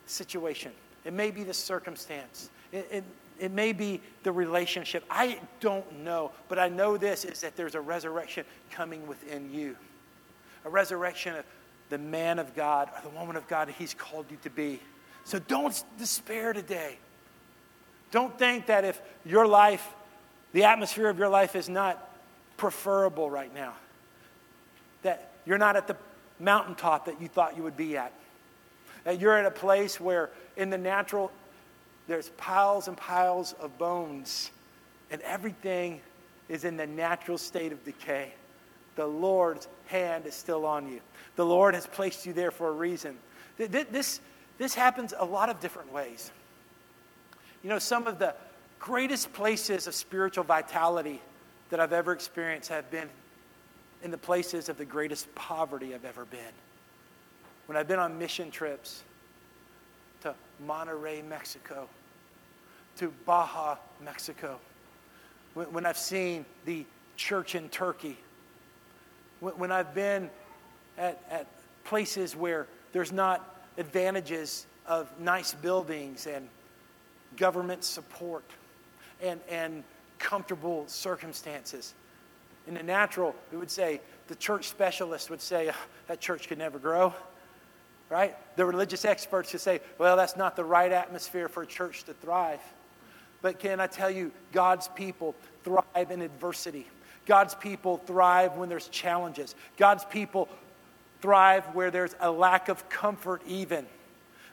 situation, 0.06 0.72
it 1.06 1.14
may 1.14 1.32
be 1.32 1.44
the 1.44 1.54
circumstance, 1.54 2.50
it, 2.72 2.88
it, 2.92 3.04
it 3.40 3.52
may 3.52 3.74
be 3.74 4.02
the 4.24 4.32
relationship. 4.32 5.04
I 5.10 5.40
don't 5.60 6.04
know, 6.04 6.32
but 6.48 6.60
I 6.60 6.70
know 6.70 6.96
this 6.96 7.26
is 7.26 7.42
that 7.42 7.56
there's 7.56 7.76
a 7.76 7.82
resurrection 7.82 8.46
coming 8.70 9.08
within 9.08 9.52
you. 9.52 9.76
A 10.64 10.70
resurrection 10.70 11.36
of 11.36 11.46
the 11.92 11.98
man 11.98 12.40
of 12.40 12.56
God 12.56 12.90
or 12.96 13.02
the 13.04 13.16
woman 13.16 13.36
of 13.36 13.48
God 13.48 13.70
He's 13.70 13.94
called 13.94 14.26
you 14.32 14.38
to 14.44 14.50
be. 14.50 14.80
So 15.26 15.38
don't 15.38 15.84
despair 16.00 16.54
today. 16.54 16.98
Don't 18.12 18.38
think 18.40 18.68
that 18.68 18.86
if 18.86 19.00
your 19.26 19.46
life, 19.46 19.88
the 20.54 20.64
atmosphere 20.64 21.10
of 21.10 21.20
your 21.20 21.30
life 21.30 21.56
is 21.56 21.70
not 21.70 22.10
preferable 22.58 23.30
right 23.30 23.54
now, 23.54 23.74
that 25.04 25.32
you're 25.46 25.58
not 25.58 25.76
at 25.76 25.88
the 25.88 25.98
mountaintop 26.40 27.06
that 27.06 27.22
you 27.22 27.28
thought 27.28 27.58
you 27.58 27.64
would 27.64 27.78
be 27.78 27.98
at. 27.98 28.14
That 29.04 29.20
you're 29.20 29.38
at 29.38 29.46
a 29.46 29.52
place 29.52 30.00
where 30.00 30.30
in 30.56 30.70
the 30.70 30.78
natural, 30.78 31.30
there's 32.08 32.30
piles 32.30 32.88
and 32.88 32.96
piles 32.96 33.54
of 33.60 33.78
bones, 33.78 34.50
and 35.12 35.22
everything 35.22 36.02
is 36.48 36.64
in 36.64 36.78
the 36.78 36.88
natural 36.88 37.38
state 37.38 37.72
of 37.72 37.84
decay. 37.84 38.34
The 39.02 39.08
Lord's 39.08 39.68
hand 39.88 40.28
is 40.28 40.36
still 40.36 40.64
on 40.64 40.88
you. 40.88 41.02
The 41.36 41.44
Lord 41.44 41.74
has 41.74 41.88
placed 41.88 42.28
you 42.28 42.34
there 42.34 42.52
for 42.52 42.68
a 42.68 42.72
reason. 42.72 43.18
This, 43.58 44.22
this 44.60 44.76
happens 44.76 45.12
a 45.18 45.26
lot 45.26 45.50
of 45.50 45.60
different 45.60 45.92
ways. 45.92 46.30
You 47.64 47.72
know, 47.72 47.80
some 47.80 48.06
of 48.06 48.20
the 48.20 48.36
greatest 48.78 49.34
places 49.34 49.88
of 49.88 49.96
spiritual 49.96 50.44
vitality 50.44 51.20
that 51.72 51.80
I've 51.80 51.94
ever 51.94 52.12
experienced 52.12 52.70
have 52.70 52.92
been 52.92 53.10
in 54.04 54.12
the 54.12 54.20
places 54.20 54.70
of 54.70 54.78
the 54.78 54.86
greatest 54.86 55.34
poverty 55.34 55.96
I've 55.96 56.06
ever 56.06 56.26
been. 56.26 56.54
When 57.66 57.80
I've 57.80 57.88
been 57.88 57.98
on 57.98 58.20
mission 58.20 58.52
trips 58.52 59.02
to 60.22 60.36
Monterrey, 60.64 61.28
Mexico, 61.28 61.90
to 62.98 63.12
Baja, 63.26 63.78
Mexico, 64.06 64.60
when 65.56 65.88
I've 65.88 65.98
seen 65.98 66.46
the 66.66 66.86
church 67.16 67.56
in 67.56 67.68
Turkey, 67.70 68.16
when, 69.42 69.72
I've 69.72 69.94
been 69.94 70.30
at, 70.98 71.22
at 71.30 71.48
places 71.84 72.36
where 72.36 72.68
there's 72.94 73.12
not 73.12 73.64
advantages 73.78 74.66
of 74.86 75.12
nice 75.20 75.54
buildings 75.54 76.28
and 76.28 76.48
government 77.38 77.84
support 77.84 78.44
and, 79.22 79.40
and 79.50 79.84
comfortable 80.20 80.84
circumstances. 80.88 81.94
In 82.68 82.76
the 82.76 82.84
natural, 82.84 83.36
we 83.52 83.58
would 83.58 83.72
say, 83.72 84.00
the 84.28 84.36
church 84.36 84.70
specialist 84.70 85.30
would 85.30 85.42
say, 85.42 85.72
that 86.08 86.22
church 86.22 86.48
could 86.48 86.60
never 86.60 86.78
grow, 86.78 87.14
right? 88.10 88.36
The 88.56 88.66
religious 88.66 89.04
experts 89.04 89.52
would 89.54 89.62
say, 89.62 89.80
well, 89.98 90.16
that's 90.16 90.38
not 90.38 90.56
the 90.56 90.64
right 90.64 90.92
atmosphere 90.92 91.50
for 91.50 91.64
a 91.64 91.68
church 91.68 92.04
to 92.04 92.14
thrive. 92.14 92.62
But 93.42 93.58
can 93.58 93.80
I 93.80 93.88
tell 93.88 94.12
you, 94.12 94.32
God's 94.52 94.88
people 94.90 95.36
thrive 95.64 96.12
in 96.12 96.22
adversity. 96.22 96.86
God's 97.26 97.56
people 97.56 97.98
thrive 97.98 98.58
when 98.58 98.70
there's 98.70 98.88
challenges. 98.88 99.56
God's 99.78 100.06
people 100.06 100.50
thrive 101.22 101.64
where 101.76 101.92
there's 101.92 102.16
a 102.20 102.32
lack 102.32 102.68
of 102.68 102.90
comfort, 102.90 103.42
even 103.48 103.86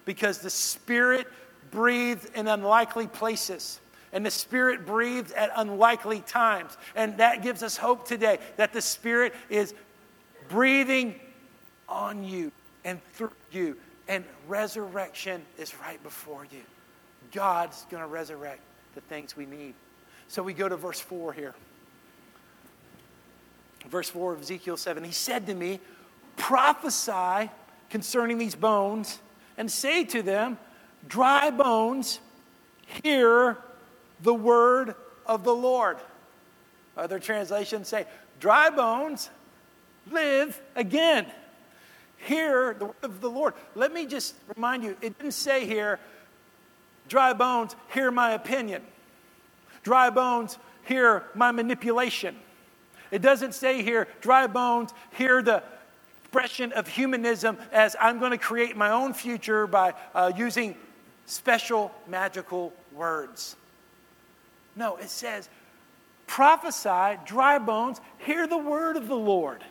because 0.04 0.38
the 0.38 0.50
Spirit 0.50 1.26
breathes 1.70 2.26
in 2.34 2.48
unlikely 2.48 3.06
places. 3.06 3.80
And 4.12 4.24
the 4.24 4.30
Spirit 4.30 4.86
breathes 4.86 5.32
at 5.32 5.50
unlikely 5.56 6.20
times. 6.20 6.76
And 6.96 7.18
that 7.18 7.42
gives 7.42 7.62
us 7.62 7.76
hope 7.76 8.06
today 8.06 8.38
that 8.56 8.72
the 8.72 8.80
Spirit 8.80 9.34
is 9.50 9.74
breathing 10.48 11.14
on 11.88 12.24
you 12.24 12.52
and 12.84 13.04
through 13.14 13.32
you. 13.52 13.76
And 14.08 14.24
resurrection 14.46 15.42
is 15.58 15.78
right 15.80 16.02
before 16.02 16.46
you. 16.50 16.62
God's 17.32 17.84
going 17.90 18.02
to 18.02 18.08
resurrect 18.08 18.60
the 18.94 19.02
things 19.02 19.36
we 19.36 19.44
need. 19.44 19.74
So 20.28 20.42
we 20.42 20.54
go 20.54 20.68
to 20.68 20.76
verse 20.76 21.00
4 21.00 21.34
here. 21.34 21.54
Verse 23.88 24.08
4 24.10 24.34
of 24.34 24.42
Ezekiel 24.42 24.76
7 24.76 25.04
He 25.04 25.12
said 25.12 25.46
to 25.46 25.54
me, 25.54 25.80
prophesy 26.36 27.50
concerning 27.90 28.38
these 28.38 28.54
bones 28.54 29.18
and 29.56 29.70
say 29.70 30.04
to 30.04 30.22
them, 30.22 30.58
Dry 31.06 31.50
bones, 31.50 32.20
hear 33.02 33.58
the 34.22 34.34
word 34.34 34.94
of 35.26 35.44
the 35.44 35.54
Lord. 35.54 35.98
Other 36.96 37.18
translations 37.18 37.88
say, 37.88 38.06
Dry 38.40 38.70
bones, 38.70 39.30
live 40.10 40.60
again. 40.74 41.26
Hear 42.18 42.74
the 42.74 42.86
word 42.86 42.96
of 43.02 43.20
the 43.20 43.30
Lord. 43.30 43.54
Let 43.74 43.92
me 43.92 44.06
just 44.06 44.34
remind 44.54 44.82
you, 44.82 44.96
it 45.00 45.18
didn't 45.18 45.32
say 45.32 45.66
here, 45.66 46.00
Dry 47.08 47.32
bones, 47.32 47.74
hear 47.94 48.10
my 48.10 48.32
opinion. 48.32 48.82
Dry 49.82 50.10
bones, 50.10 50.58
hear 50.84 51.24
my 51.34 51.52
manipulation. 51.52 52.36
It 53.10 53.22
doesn't 53.22 53.54
say 53.54 53.82
here, 53.82 54.08
dry 54.20 54.46
bones, 54.46 54.90
hear 55.12 55.42
the 55.42 55.62
expression 56.24 56.72
of 56.72 56.86
humanism 56.86 57.56
as 57.72 57.96
I'm 58.00 58.18
going 58.18 58.32
to 58.32 58.38
create 58.38 58.76
my 58.76 58.90
own 58.90 59.14
future 59.14 59.66
by 59.66 59.94
uh, 60.14 60.32
using 60.36 60.76
special 61.26 61.90
magical 62.06 62.72
words. 62.92 63.56
No, 64.76 64.96
it 64.96 65.10
says, 65.10 65.48
prophesy, 66.26 67.18
dry 67.24 67.58
bones, 67.58 68.00
hear 68.18 68.46
the 68.46 68.58
word 68.58 68.96
of 68.96 69.08
the 69.08 69.16
Lord. 69.16 69.64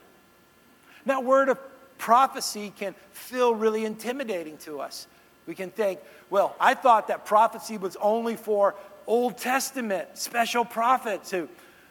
That 1.05 1.23
word 1.23 1.49
of 1.49 1.59
prophecy 1.97 2.73
can 2.77 2.95
feel 3.11 3.55
really 3.55 3.85
intimidating 3.85 4.57
to 4.57 4.81
us. 4.81 5.07
We 5.45 5.55
can 5.55 5.69
think, 5.69 5.99
well, 6.29 6.55
I 6.59 6.73
thought 6.73 7.07
that 7.07 7.25
prophecy 7.25 7.77
was 7.77 7.95
only 7.97 8.35
for 8.35 8.75
Old 9.05 9.37
Testament 9.37 10.09
special 10.17 10.65
prophets 10.65 11.31
who, 11.31 11.47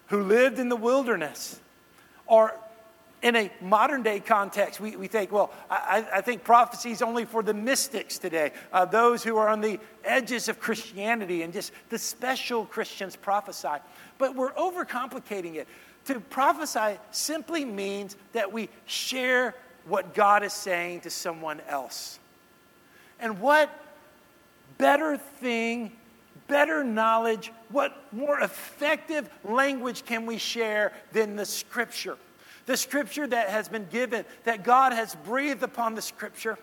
who 0.08 0.22
lived 0.22 0.58
in 0.58 0.68
the 0.68 0.76
wilderness. 0.76 1.60
Or 2.26 2.54
in 3.22 3.34
a 3.36 3.50
modern 3.60 4.02
day 4.02 4.20
context, 4.20 4.80
we, 4.80 4.96
we 4.96 5.08
think, 5.08 5.32
well, 5.32 5.52
I, 5.70 6.06
I 6.14 6.20
think 6.20 6.44
prophecy 6.44 6.90
is 6.90 7.02
only 7.02 7.24
for 7.24 7.42
the 7.42 7.54
mystics 7.54 8.18
today, 8.18 8.52
uh, 8.72 8.84
those 8.84 9.24
who 9.24 9.36
are 9.36 9.48
on 9.48 9.60
the 9.60 9.80
edges 10.04 10.48
of 10.48 10.60
Christianity 10.60 11.42
and 11.42 11.52
just 11.52 11.72
the 11.88 11.98
special 11.98 12.66
Christians 12.66 13.16
prophesy. 13.16 13.80
But 14.18 14.34
we're 14.34 14.52
overcomplicating 14.52 15.56
it. 15.56 15.66
To 16.06 16.20
prophesy 16.20 16.98
simply 17.10 17.64
means 17.64 18.16
that 18.32 18.52
we 18.52 18.68
share 18.84 19.54
what 19.86 20.14
God 20.14 20.44
is 20.44 20.52
saying 20.52 21.00
to 21.00 21.10
someone 21.10 21.60
else. 21.68 22.18
And 23.18 23.40
what 23.40 23.70
better 24.78 25.16
thing, 25.16 25.92
better 26.48 26.84
knowledge, 26.84 27.52
what 27.70 27.96
more 28.12 28.40
effective 28.40 29.28
language 29.44 30.04
can 30.04 30.26
we 30.26 30.38
share 30.38 30.92
than 31.12 31.36
the 31.36 31.44
scripture? 31.44 32.16
The 32.66 32.76
scripture 32.76 33.26
that 33.26 33.48
has 33.48 33.68
been 33.68 33.86
given, 33.90 34.24
that 34.44 34.64
God 34.64 34.92
has 34.92 35.14
breathed 35.14 35.62
upon 35.62 35.94
the 35.94 36.02
scripture. 36.02 36.58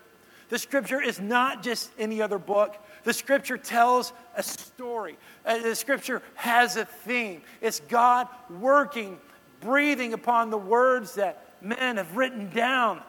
The 0.49 0.59
scripture 0.59 1.01
is 1.01 1.19
not 1.19 1.63
just 1.63 1.91
any 1.97 2.21
other 2.21 2.37
book. 2.37 2.75
The 3.03 3.13
scripture 3.13 3.57
tells 3.57 4.13
a 4.35 4.43
story. 4.43 5.17
Uh, 5.45 5.59
the 5.59 5.75
scripture 5.75 6.21
has 6.35 6.77
a 6.77 6.85
theme. 6.85 7.41
It's 7.61 7.79
God 7.79 8.27
working, 8.49 9.17
breathing 9.61 10.13
upon 10.13 10.49
the 10.49 10.57
words 10.57 11.15
that 11.15 11.45
men 11.61 11.97
have 11.97 12.15
written 12.15 12.49
down, 12.49 13.01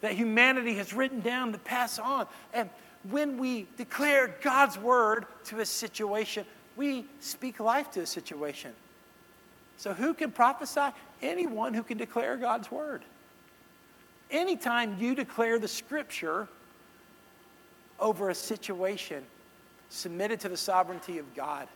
that 0.00 0.12
humanity 0.12 0.74
has 0.74 0.92
written 0.92 1.20
down 1.20 1.52
to 1.52 1.58
pass 1.58 1.98
on. 1.98 2.26
And 2.52 2.68
when 3.10 3.38
we 3.38 3.66
declare 3.76 4.34
God's 4.42 4.78
word 4.78 5.26
to 5.44 5.60
a 5.60 5.66
situation, 5.66 6.44
we 6.76 7.04
speak 7.20 7.60
life 7.60 7.90
to 7.92 8.00
a 8.00 8.06
situation. 8.06 8.72
So, 9.76 9.92
who 9.92 10.14
can 10.14 10.30
prophesy? 10.30 10.88
Anyone 11.22 11.74
who 11.74 11.82
can 11.82 11.98
declare 11.98 12.36
God's 12.36 12.70
word. 12.70 13.02
Anytime 14.30 14.96
you 14.98 15.14
declare 15.14 15.58
the 15.58 15.68
scripture 15.68 16.48
over 18.00 18.30
a 18.30 18.34
situation 18.34 19.22
submitted 19.88 20.40
to 20.40 20.48
the 20.48 20.56
sovereignty 20.56 21.18
of 21.18 21.34
God, 21.34 21.68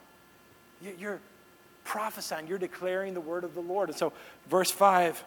you're, 0.99 1.20
prophesying, 1.84 2.46
you're 2.46 2.58
declaring 2.58 3.14
the 3.14 3.20
word 3.20 3.44
of 3.44 3.54
the 3.54 3.60
Lord. 3.60 3.88
And 3.88 3.99
so, 3.99 4.12
verse 4.49 4.70
5 4.70 5.22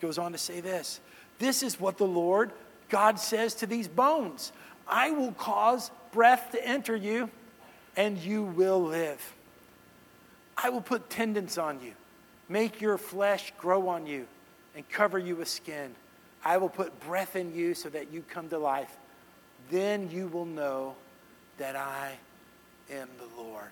goes 0.00 0.18
on 0.18 0.32
to 0.32 0.38
say 0.38 0.60
this 0.60 1.00
This 1.38 1.62
is 1.62 1.80
what 1.80 1.98
the 1.98 2.06
Lord 2.06 2.52
God 2.88 3.18
says 3.18 3.54
to 3.54 3.66
these 3.66 3.88
bones 3.88 4.52
I 4.88 5.10
will 5.10 5.32
cause 5.32 5.90
breath 6.12 6.52
to 6.52 6.66
enter 6.66 6.96
you, 6.96 7.30
and 7.96 8.18
you 8.18 8.42
will 8.42 8.82
live. 8.82 9.34
I 10.56 10.70
will 10.70 10.80
put 10.80 11.10
tendons 11.10 11.58
on 11.58 11.80
you, 11.82 11.92
make 12.48 12.80
your 12.80 12.98
flesh 12.98 13.52
grow 13.58 13.88
on 13.88 14.06
you, 14.06 14.26
and 14.74 14.88
cover 14.88 15.18
you 15.18 15.36
with 15.36 15.48
skin. 15.48 15.94
I 16.44 16.56
will 16.56 16.68
put 16.68 16.98
breath 17.00 17.36
in 17.36 17.54
you 17.54 17.74
so 17.74 17.88
that 17.90 18.12
you 18.12 18.22
come 18.28 18.48
to 18.48 18.58
life. 18.58 18.96
Then 19.70 20.10
you 20.10 20.28
will 20.28 20.46
know 20.46 20.94
that 21.58 21.76
I 21.76 22.12
am 22.90 23.08
the 23.18 23.42
Lord. 23.42 23.70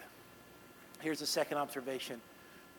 Here's 1.00 1.20
the 1.20 1.26
second 1.26 1.58
observation. 1.58 2.20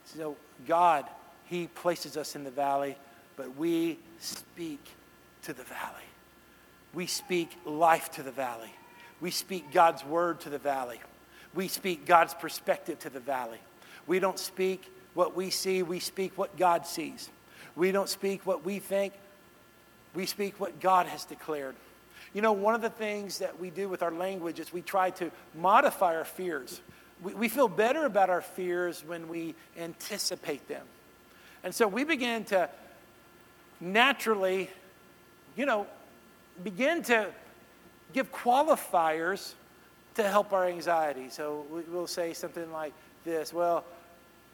So, 0.06 0.36
God, 0.68 1.06
He 1.46 1.68
places 1.68 2.18
us 2.18 2.36
in 2.36 2.44
the 2.44 2.52
valley, 2.52 2.98
but 3.36 3.56
we 3.58 3.98
speak 4.20 4.84
to 5.44 5.54
the 5.54 5.64
valley. 5.64 6.04
We 6.98 7.06
speak 7.06 7.52
life 7.64 8.10
to 8.14 8.24
the 8.24 8.32
valley. 8.32 8.74
We 9.22 9.30
speak 9.30 9.72
God's 9.72 10.04
word 10.04 10.40
to 10.40 10.50
the 10.50 10.58
valley. 10.58 11.00
We 11.54 11.68
speak 11.68 12.08
God's 12.08 12.34
perspective 12.34 12.98
to 13.02 13.12
the 13.12 13.20
valley. 13.20 13.60
We 14.08 14.18
don't 14.18 14.40
speak 14.40 14.84
what 15.14 15.36
we 15.36 15.52
see, 15.52 15.84
we 15.84 16.00
speak 16.00 16.36
what 16.40 16.58
God 16.58 16.88
sees. 16.88 17.30
We 17.76 17.92
don't 17.92 18.10
speak 18.10 18.48
what 18.48 18.66
we 18.66 18.80
think, 18.80 19.14
we 20.16 20.26
speak 20.26 20.60
what 20.60 20.80
God 20.80 21.06
has 21.06 21.24
declared. 21.24 21.76
You 22.34 22.42
know, 22.42 22.54
one 22.54 22.74
of 22.74 22.82
the 22.82 22.90
things 22.90 23.38
that 23.38 23.60
we 23.60 23.70
do 23.70 23.88
with 23.88 24.02
our 24.02 24.12
language 24.12 24.60
is 24.60 24.74
we 24.74 24.82
try 24.82 25.12
to 25.12 25.30
modify 25.54 26.16
our 26.16 26.26
fears. 26.26 26.82
We, 27.22 27.36
we 27.36 27.48
feel 27.48 27.68
better 27.68 28.08
about 28.08 28.32
our 28.32 28.42
fears 28.42 29.04
when 29.06 29.30
we 29.30 29.54
anticipate 29.78 30.68
them. 30.68 30.88
And 31.64 31.76
so 31.76 31.88
we 31.88 32.06
begin 32.06 32.44
to 32.46 32.72
naturally, 33.80 34.72
you 35.56 35.68
know, 35.68 35.86
begin 36.64 37.04
to 37.04 37.28
give 38.14 38.32
qualifiers 38.32 39.54
to 40.16 40.24
help 40.24 40.54
our 40.54 40.66
anxiety. 40.68 41.30
So 41.30 41.66
we'll 41.90 42.08
say 42.08 42.34
something 42.34 42.72
like 42.72 42.94
this 43.24 43.54
Well, 43.54 43.84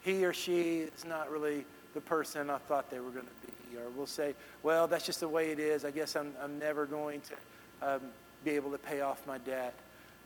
he 0.02 0.24
or 0.24 0.32
she 0.32 0.80
is 0.80 1.04
not 1.04 1.30
really 1.30 1.64
the 1.94 2.00
person 2.00 2.50
I 2.50 2.58
thought 2.58 2.90
they 2.90 3.00
were 3.00 3.10
going 3.10 3.26
to 3.26 3.46
be. 3.46 3.78
Or 3.78 3.88
we'll 3.96 4.06
say, 4.06 4.34
Well, 4.62 4.86
that's 4.86 5.06
just 5.06 5.20
the 5.20 5.28
way 5.28 5.50
it 5.50 5.58
is. 5.58 5.84
I 5.84 5.90
guess 5.90 6.16
I'm, 6.16 6.32
I'm 6.42 6.58
never 6.58 6.86
going 6.86 7.22
to 7.22 7.94
um, 7.94 8.00
be 8.44 8.52
able 8.52 8.70
to 8.72 8.78
pay 8.78 9.00
off 9.00 9.26
my 9.26 9.38
debt. 9.38 9.74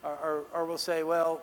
Or, 0.02 0.12
or, 0.12 0.44
or 0.52 0.64
we'll 0.66 0.78
say, 0.78 1.02
Well, 1.02 1.40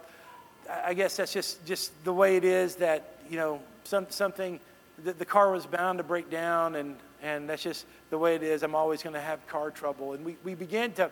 I 0.69 0.93
guess 0.93 1.17
that's 1.17 1.33
just, 1.33 1.65
just 1.65 1.91
the 2.03 2.13
way 2.13 2.35
it 2.35 2.43
is 2.43 2.75
that, 2.77 3.17
you 3.29 3.37
know, 3.37 3.61
some, 3.83 4.07
something, 4.09 4.59
the, 5.03 5.13
the 5.13 5.25
car 5.25 5.51
was 5.51 5.65
bound 5.65 5.99
to 5.99 6.03
break 6.03 6.29
down, 6.29 6.75
and, 6.75 6.95
and 7.25 7.49
that's 7.49 7.63
just 7.63 7.85
the 8.11 8.17
way 8.17 8.35
it 8.35 8.43
is. 8.43 8.61
I'm 8.61 8.75
always 8.75 9.01
going 9.01 9.15
to 9.15 9.21
have 9.21 9.45
car 9.47 9.71
trouble. 9.71 10.13
And 10.13 10.23
we, 10.23 10.37
we 10.43 10.53
begin 10.53 10.91
to 10.93 11.09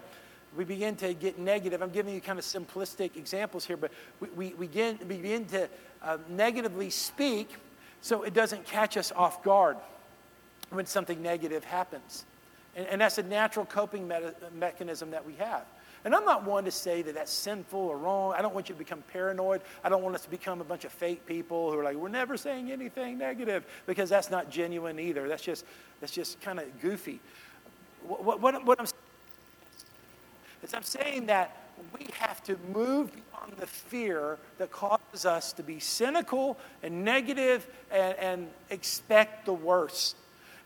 we 0.55 0.63
begin 0.63 0.95
to 0.97 1.15
get 1.15 1.39
negative. 1.39 1.81
I'm 1.81 1.89
giving 1.89 2.13
you 2.13 2.21
kind 2.21 2.37
of 2.37 2.45
simplistic 2.45 3.17
examples 3.17 3.65
here, 3.65 3.75
but 3.75 3.91
we, 4.19 4.29
we, 4.29 4.49
begin, 4.53 4.97
begin 5.07 5.45
to 5.45 5.67
uh, 6.03 6.19
negatively 6.29 6.91
speak 6.91 7.55
so 8.01 8.21
it 8.21 8.35
doesn't 8.35 8.63
catch 8.63 8.95
us 8.95 9.11
off 9.15 9.43
guard 9.43 9.77
when 10.69 10.85
something 10.85 11.23
negative 11.23 11.63
happens. 11.63 12.25
And, 12.75 12.85
and 12.85 13.01
that's 13.01 13.17
a 13.17 13.23
natural 13.23 13.65
coping 13.65 14.07
me- 14.07 14.19
mechanism 14.53 15.09
that 15.09 15.25
we 15.25 15.33
have. 15.35 15.65
And 16.05 16.13
I'm 16.13 16.25
not 16.25 16.43
one 16.43 16.65
to 16.65 16.71
say 16.71 17.01
that 17.01 17.15
that's 17.15 17.31
sinful 17.31 17.79
or 17.79 17.97
wrong. 17.97 18.33
I 18.37 18.41
don't 18.41 18.53
want 18.53 18.67
you 18.67 18.75
to 18.75 18.79
become 18.79 19.03
paranoid. 19.13 19.61
I 19.83 19.89
don't 19.89 20.03
want 20.03 20.15
us 20.15 20.23
to 20.23 20.29
become 20.29 20.59
a 20.59 20.65
bunch 20.65 20.83
of 20.83 20.91
fake 20.91 21.25
people 21.25 21.71
who 21.71 21.79
are 21.79 21.83
like, 21.83 21.95
we're 21.95 22.09
never 22.09 22.35
saying 22.35 22.71
anything 22.71 23.17
negative, 23.17 23.65
because 23.85 24.09
that's 24.09 24.29
not 24.29 24.49
genuine 24.49 24.99
either. 24.99 25.29
That's 25.29 25.43
just, 25.43 25.65
that's 26.01 26.13
just 26.13 26.41
kind 26.41 26.59
of 26.59 26.81
goofy. 26.81 27.21
What, 28.05 28.41
what, 28.41 28.65
what 28.65 28.79
I'm 28.79 28.85
saying 28.85 28.99
is 30.63 30.73
I'm 30.73 30.83
saying 30.83 31.27
that 31.27 31.57
we 31.97 32.07
have 32.19 32.43
to 32.43 32.57
move 32.73 33.11
beyond 33.13 33.53
the 33.57 33.67
fear 33.67 34.37
that 34.57 34.71
causes 34.71 35.25
us 35.25 35.53
to 35.53 35.63
be 35.63 35.79
cynical 35.79 36.57
and 36.83 37.03
negative 37.05 37.65
and, 37.91 38.15
and 38.19 38.47
expect 38.69 39.45
the 39.45 39.53
worst. 39.53 40.15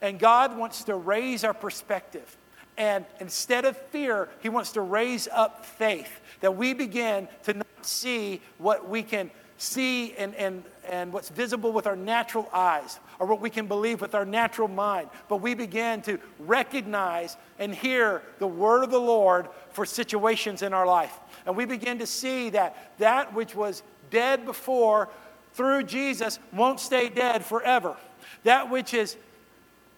And 0.01 0.19
God 0.19 0.57
wants 0.57 0.83
to 0.85 0.95
raise 0.95 1.43
our 1.43 1.53
perspective. 1.53 2.37
And 2.77 3.05
instead 3.19 3.65
of 3.65 3.75
fear, 3.75 4.29
he 4.41 4.49
wants 4.49 4.73
to 4.73 4.81
raise 4.81 5.27
up 5.31 5.65
faith 5.65 6.21
that 6.41 6.55
we 6.55 6.73
begin 6.73 7.27
to 7.43 7.53
not 7.55 7.85
see 7.85 8.41
what 8.59 8.87
we 8.87 9.01
can 9.01 9.31
see 9.57 10.13
and, 10.13 10.35
and, 10.35 10.63
and 10.87 11.11
what's 11.11 11.29
visible 11.29 11.71
with 11.71 11.87
our 11.87 11.95
natural 11.95 12.47
eyes 12.53 12.99
or 13.19 13.25
what 13.25 13.41
we 13.41 13.49
can 13.49 13.65
believe 13.65 13.99
with 13.99 14.13
our 14.13 14.25
natural 14.25 14.67
mind, 14.67 15.09
but 15.27 15.37
we 15.37 15.55
begin 15.55 16.01
to 16.03 16.19
recognize 16.39 17.35
and 17.57 17.73
hear 17.73 18.21
the 18.37 18.47
word 18.47 18.83
of 18.83 18.91
the 18.91 18.99
Lord 18.99 19.47
for 19.71 19.85
situations 19.85 20.61
in 20.61 20.73
our 20.73 20.85
life. 20.85 21.19
And 21.45 21.55
we 21.55 21.65
begin 21.65 21.97
to 21.99 22.05
see 22.05 22.51
that 22.51 22.91
that 22.99 23.33
which 23.33 23.55
was 23.55 23.81
dead 24.11 24.45
before 24.45 25.09
through 25.53 25.83
Jesus 25.83 26.37
won't 26.53 26.79
stay 26.79 27.09
dead 27.09 27.43
forever. 27.43 27.97
That 28.43 28.69
which 28.69 28.93
is, 28.93 29.17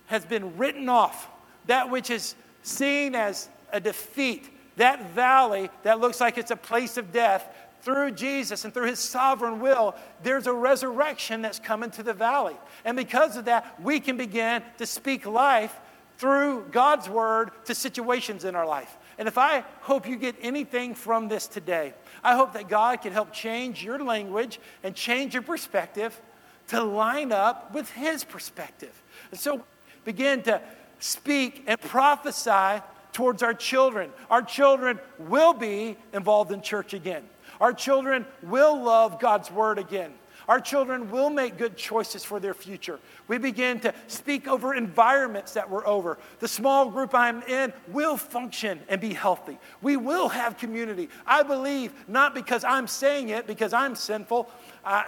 has 0.06 0.24
been 0.24 0.58
written 0.58 0.88
off, 0.88 1.28
that 1.66 1.90
which 1.90 2.10
is 2.10 2.36
seen 2.70 3.16
as 3.16 3.50
a 3.72 3.80
defeat, 3.80 4.50
that 4.78 5.12
valley 5.12 5.70
that 5.84 6.00
looks 6.00 6.22
like 6.22 6.38
it's 6.38 6.52
a 6.52 6.56
place 6.56 6.98
of 6.98 7.12
death, 7.12 7.48
through 7.82 8.12
Jesus 8.12 8.66
and 8.66 8.74
through 8.74 8.88
his 8.88 9.00
sovereign 9.00 9.60
will, 9.60 9.96
there's 10.24 10.48
a 10.48 10.54
resurrection 10.54 11.42
that's 11.42 11.60
coming 11.60 11.90
to 11.92 12.04
the 12.04 12.14
valley. 12.14 12.56
And 12.84 12.98
because 12.98 13.38
of 13.38 13.46
that, 13.46 13.82
we 13.82 14.00
can 14.00 14.18
begin 14.18 14.64
to 14.78 14.86
speak 14.86 15.26
life 15.26 15.76
through 16.18 16.66
God's 16.72 17.08
word 17.08 17.52
to 17.66 17.74
situations 17.74 18.44
in 18.44 18.56
our 18.56 18.68
life. 18.68 18.98
And 19.18 19.28
if 19.28 19.38
I 19.38 19.64
hope 19.82 20.08
you 20.08 20.18
get 20.18 20.36
anything 20.42 20.94
from 20.94 21.30
this 21.30 21.48
today, 21.48 21.94
I 22.24 22.36
hope 22.36 22.54
that 22.54 22.68
God 22.68 23.02
can 23.02 23.14
help 23.14 23.32
change 23.32 23.84
your 23.84 24.04
language 24.04 24.60
and 24.84 24.94
change 24.94 25.34
your 25.34 25.44
perspective 25.44 26.20
to 26.68 26.84
line 26.84 27.32
up 27.32 27.74
with 27.74 27.90
his 27.92 28.24
perspective. 28.24 29.02
And 29.32 29.40
so 29.40 29.64
begin 30.04 30.42
to 30.44 30.62
speak 31.00 31.64
and 31.68 31.80
prophesy 31.80 32.84
towards 33.12 33.42
our 33.42 33.54
children. 33.54 34.12
Our 34.30 34.42
children 34.42 35.00
will 35.18 35.54
be 35.54 35.98
involved 36.14 36.52
in 36.52 36.62
church 36.62 36.94
again. 36.94 37.24
Our 37.60 37.74
children 37.74 38.26
will 38.44 38.82
love 38.82 39.20
God's 39.20 39.52
word 39.52 39.80
again. 39.80 40.14
Our 40.48 40.60
children 40.60 41.12
will 41.12 41.30
make 41.30 41.58
good 41.60 41.78
choices 41.78 42.24
for 42.24 42.40
their 42.40 42.56
future. 42.56 43.00
We 43.28 43.38
begin 43.38 43.82
to 43.82 43.94
speak 44.08 44.48
over 44.48 44.74
environments 44.74 45.54
that 45.54 45.70
we're 45.70 45.86
over. 45.86 46.18
The 46.40 46.48
small 46.48 46.90
group 46.90 47.14
I'm 47.14 47.44
in 47.44 47.72
will 47.90 48.18
function 48.18 48.80
and 48.90 49.00
be 49.00 49.14
healthy. 49.14 49.60
We 49.84 49.96
will 49.96 50.28
have 50.30 50.58
community. 50.58 51.10
I 51.28 51.44
believe 51.44 51.94
not 52.08 52.34
because 52.34 52.64
I'm 52.64 52.88
saying 52.88 53.30
it, 53.30 53.46
because 53.46 53.74
I'm 53.74 53.96
sinful. 53.96 54.50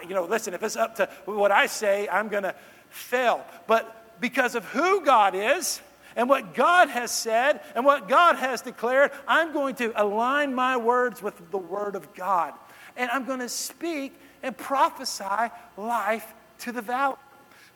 You 0.07 0.13
know, 0.13 0.25
listen, 0.25 0.53
if 0.53 0.61
it's 0.61 0.75
up 0.75 0.95
to 0.97 1.09
what 1.25 1.51
I 1.51 1.65
say, 1.65 2.07
I'm 2.07 2.27
going 2.27 2.43
to 2.43 2.53
fail. 2.89 3.43
But 3.65 4.00
because 4.21 4.55
of 4.55 4.63
who 4.65 5.03
God 5.03 5.35
is 5.35 5.81
and 6.15 6.29
what 6.29 6.53
God 6.53 6.87
has 6.89 7.11
said 7.11 7.61
and 7.75 7.83
what 7.83 8.07
God 8.07 8.37
has 8.37 8.61
declared, 8.61 9.11
I'm 9.27 9.51
going 9.51 9.75
to 9.75 9.91
align 10.01 10.53
my 10.53 10.77
words 10.77 11.21
with 11.21 11.51
the 11.51 11.57
Word 11.57 11.95
of 11.95 12.13
God. 12.13 12.53
And 12.95 13.09
I'm 13.11 13.25
going 13.25 13.39
to 13.39 13.49
speak 13.49 14.17
and 14.43 14.55
prophesy 14.55 15.51
life 15.75 16.33
to 16.59 16.71
the 16.71 16.81
valley. 16.81 17.17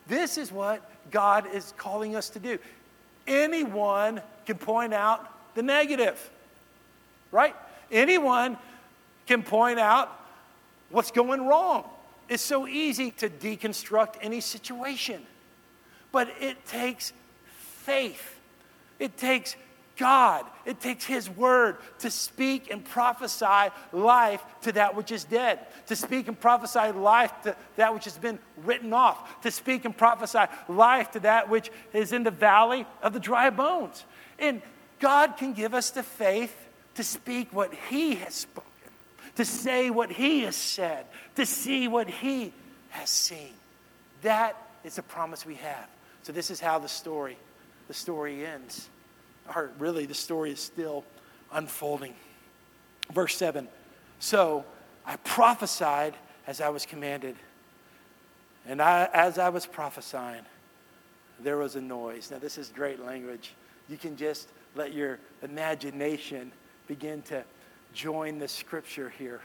This 0.06 0.38
is 0.38 0.52
what 0.52 0.88
God 1.10 1.52
is 1.52 1.74
calling 1.76 2.14
us 2.14 2.30
to 2.30 2.38
do. 2.38 2.58
Anyone 3.26 4.22
can 4.46 4.56
point 4.56 4.94
out 4.94 5.28
the 5.56 5.62
negative, 5.62 6.30
right? 7.32 7.56
Anyone 7.90 8.56
can 9.26 9.42
point 9.42 9.80
out 9.80 10.16
what's 10.90 11.10
going 11.10 11.46
wrong. 11.46 11.84
It's 12.28 12.42
so 12.42 12.68
easy 12.68 13.10
to 13.12 13.28
deconstruct 13.28 14.16
any 14.20 14.40
situation. 14.40 15.24
But 16.16 16.30
it 16.40 16.64
takes 16.64 17.12
faith. 17.82 18.40
It 18.98 19.18
takes 19.18 19.54
God. 19.98 20.46
It 20.64 20.80
takes 20.80 21.04
His 21.04 21.28
word 21.28 21.76
to 21.98 22.10
speak 22.10 22.70
and 22.70 22.82
prophesy 22.82 23.70
life 23.92 24.42
to 24.62 24.72
that 24.72 24.96
which 24.96 25.12
is 25.12 25.24
dead, 25.24 25.58
to 25.88 25.94
speak 25.94 26.26
and 26.26 26.40
prophesy 26.40 26.90
life 26.92 27.34
to 27.42 27.54
that 27.76 27.92
which 27.92 28.04
has 28.04 28.16
been 28.16 28.38
written 28.64 28.94
off, 28.94 29.42
to 29.42 29.50
speak 29.50 29.84
and 29.84 29.94
prophesy 29.94 30.44
life 30.70 31.10
to 31.10 31.20
that 31.20 31.50
which 31.50 31.70
is 31.92 32.14
in 32.14 32.22
the 32.22 32.30
valley 32.30 32.86
of 33.02 33.12
the 33.12 33.20
dry 33.20 33.50
bones. 33.50 34.02
And 34.38 34.62
God 35.00 35.36
can 35.36 35.52
give 35.52 35.74
us 35.74 35.90
the 35.90 36.02
faith 36.02 36.56
to 36.94 37.04
speak 37.04 37.52
what 37.52 37.74
He 37.90 38.14
has 38.14 38.34
spoken, 38.34 38.90
to 39.34 39.44
say 39.44 39.90
what 39.90 40.10
He 40.10 40.44
has 40.44 40.56
said, 40.56 41.04
to 41.34 41.44
see 41.44 41.88
what 41.88 42.08
He 42.08 42.54
has 42.88 43.10
seen. 43.10 43.52
That 44.22 44.56
is 44.82 44.96
a 44.96 45.02
promise 45.02 45.44
we 45.44 45.56
have. 45.56 45.88
So 46.26 46.32
this 46.32 46.50
is 46.50 46.58
how 46.58 46.80
the 46.80 46.88
story, 46.88 47.36
the 47.86 47.94
story 47.94 48.44
ends. 48.44 48.88
Or 49.54 49.70
really, 49.78 50.06
the 50.06 50.14
story 50.14 50.50
is 50.50 50.58
still 50.58 51.04
unfolding. 51.52 52.14
Verse 53.12 53.36
7. 53.36 53.68
So 54.18 54.64
I 55.06 55.14
prophesied 55.18 56.14
as 56.48 56.60
I 56.60 56.68
was 56.70 56.84
commanded. 56.84 57.36
And 58.66 58.82
I, 58.82 59.08
as 59.12 59.38
I 59.38 59.50
was 59.50 59.66
prophesying, 59.66 60.42
there 61.38 61.58
was 61.58 61.76
a 61.76 61.80
noise. 61.80 62.32
Now, 62.32 62.40
this 62.40 62.58
is 62.58 62.72
great 62.74 62.98
language. 62.98 63.52
You 63.88 63.96
can 63.96 64.16
just 64.16 64.48
let 64.74 64.92
your 64.92 65.20
imagination 65.44 66.50
begin 66.88 67.22
to 67.22 67.44
join 67.94 68.40
the 68.40 68.48
scripture 68.48 69.10
here. 69.10 69.42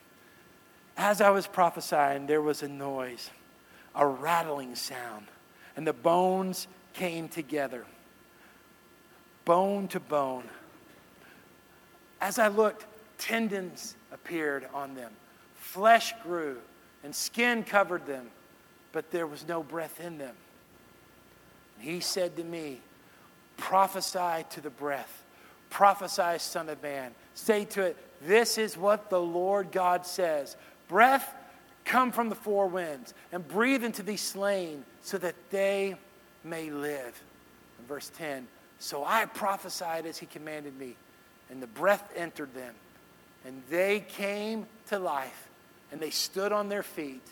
As 0.97 1.21
I 1.21 1.29
was 1.29 1.45
prophesying, 1.45 2.25
there 2.25 2.41
was 2.41 2.63
a 2.63 2.67
noise, 2.67 3.29
a 3.93 4.07
rattling 4.07 4.73
sound, 4.73 5.27
and 5.75 5.85
the 5.85 5.93
bones 5.93 6.67
came 6.93 7.27
together, 7.27 7.85
bone 9.45 9.87
to 9.89 9.99
bone. 9.99 10.43
As 12.19 12.37
I 12.37 12.49
looked, 12.49 12.85
tendons 13.17 13.95
appeared 14.11 14.67
on 14.73 14.95
them, 14.95 15.11
flesh 15.55 16.13
grew, 16.23 16.57
and 17.03 17.15
skin 17.15 17.63
covered 17.63 18.05
them, 18.05 18.27
but 18.91 19.11
there 19.11 19.27
was 19.27 19.47
no 19.47 19.63
breath 19.63 19.99
in 19.99 20.17
them. 20.17 20.35
He 21.79 21.99
said 21.99 22.35
to 22.37 22.43
me, 22.43 22.79
Prophesy 23.57 24.45
to 24.51 24.61
the 24.61 24.69
breath, 24.69 25.23
prophesy, 25.69 26.37
Son 26.39 26.69
of 26.69 26.81
Man. 26.81 27.11
Say 27.33 27.65
to 27.65 27.81
it, 27.81 27.97
This 28.21 28.57
is 28.57 28.77
what 28.77 29.09
the 29.09 29.21
Lord 29.21 29.71
God 29.71 30.05
says. 30.05 30.55
Breath, 30.87 31.33
come 31.85 32.11
from 32.11 32.29
the 32.29 32.35
four 32.35 32.67
winds 32.67 33.13
and 33.31 33.47
breathe 33.47 33.83
into 33.83 34.03
these 34.03 34.21
slain 34.21 34.83
so 35.01 35.17
that 35.17 35.35
they 35.49 35.95
may 36.43 36.69
live. 36.69 37.21
In 37.79 37.85
verse 37.87 38.11
10, 38.17 38.47
so 38.79 39.03
I 39.05 39.25
prophesied 39.25 40.05
as 40.05 40.17
he 40.17 40.25
commanded 40.25 40.77
me, 40.77 40.95
and 41.49 41.61
the 41.61 41.67
breath 41.67 42.11
entered 42.15 42.53
them, 42.53 42.73
and 43.45 43.61
they 43.69 43.99
came 43.99 44.65
to 44.87 44.99
life, 44.99 45.47
and 45.91 45.99
they 45.99 46.09
stood 46.09 46.51
on 46.51 46.69
their 46.69 46.83
feet, 46.83 47.25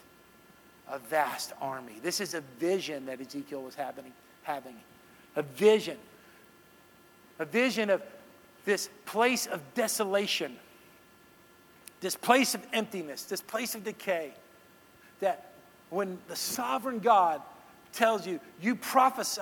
a 0.92 1.00
vast 1.00 1.54
army. 1.62 1.96
This 2.02 2.20
is 2.20 2.34
a 2.34 2.42
vision 2.60 3.06
that 3.06 3.22
Ezekiel 3.22 3.62
was 3.62 3.76
having, 3.76 4.12
having. 4.44 4.76
A 5.36 5.42
vision. 5.42 5.98
A 7.40 7.46
vision 7.46 7.90
of 7.90 8.02
this 8.66 8.90
place 9.06 9.46
of 9.48 9.62
desolation, 9.74 10.56
this 12.02 12.16
place 12.16 12.56
of 12.56 12.66
emptiness, 12.74 13.24
this 13.24 13.42
place 13.42 13.76
of 13.76 13.84
decay. 13.84 14.32
That 15.20 15.52
when 15.90 16.18
the 16.28 16.36
sovereign 16.36 17.00
God 17.00 17.42
tells 17.94 18.26
you, 18.26 18.40
you 18.62 18.76
prophesy, 18.76 19.42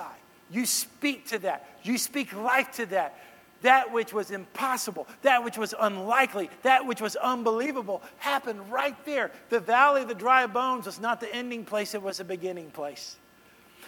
you 0.50 0.66
speak 0.66 1.28
to 1.28 1.38
that, 1.40 1.68
you 1.82 1.98
speak 1.98 2.32
life 2.34 2.72
to 2.72 2.86
that. 2.86 3.18
That 3.62 3.92
which 3.92 4.12
was 4.12 4.30
impossible, 4.30 5.08
that 5.22 5.42
which 5.42 5.58
was 5.58 5.74
unlikely, 5.78 6.48
that 6.62 6.86
which 6.86 7.00
was 7.00 7.16
unbelievable 7.16 8.02
happened 8.18 8.70
right 8.70 8.96
there. 9.04 9.32
The 9.50 9.58
valley 9.58 10.02
of 10.02 10.08
the 10.08 10.14
dry 10.14 10.46
bones 10.46 10.86
was 10.86 11.00
not 11.00 11.20
the 11.20 11.34
ending 11.34 11.64
place, 11.64 11.94
it 11.94 12.02
was 12.02 12.20
a 12.20 12.24
beginning 12.24 12.70
place. 12.70 13.16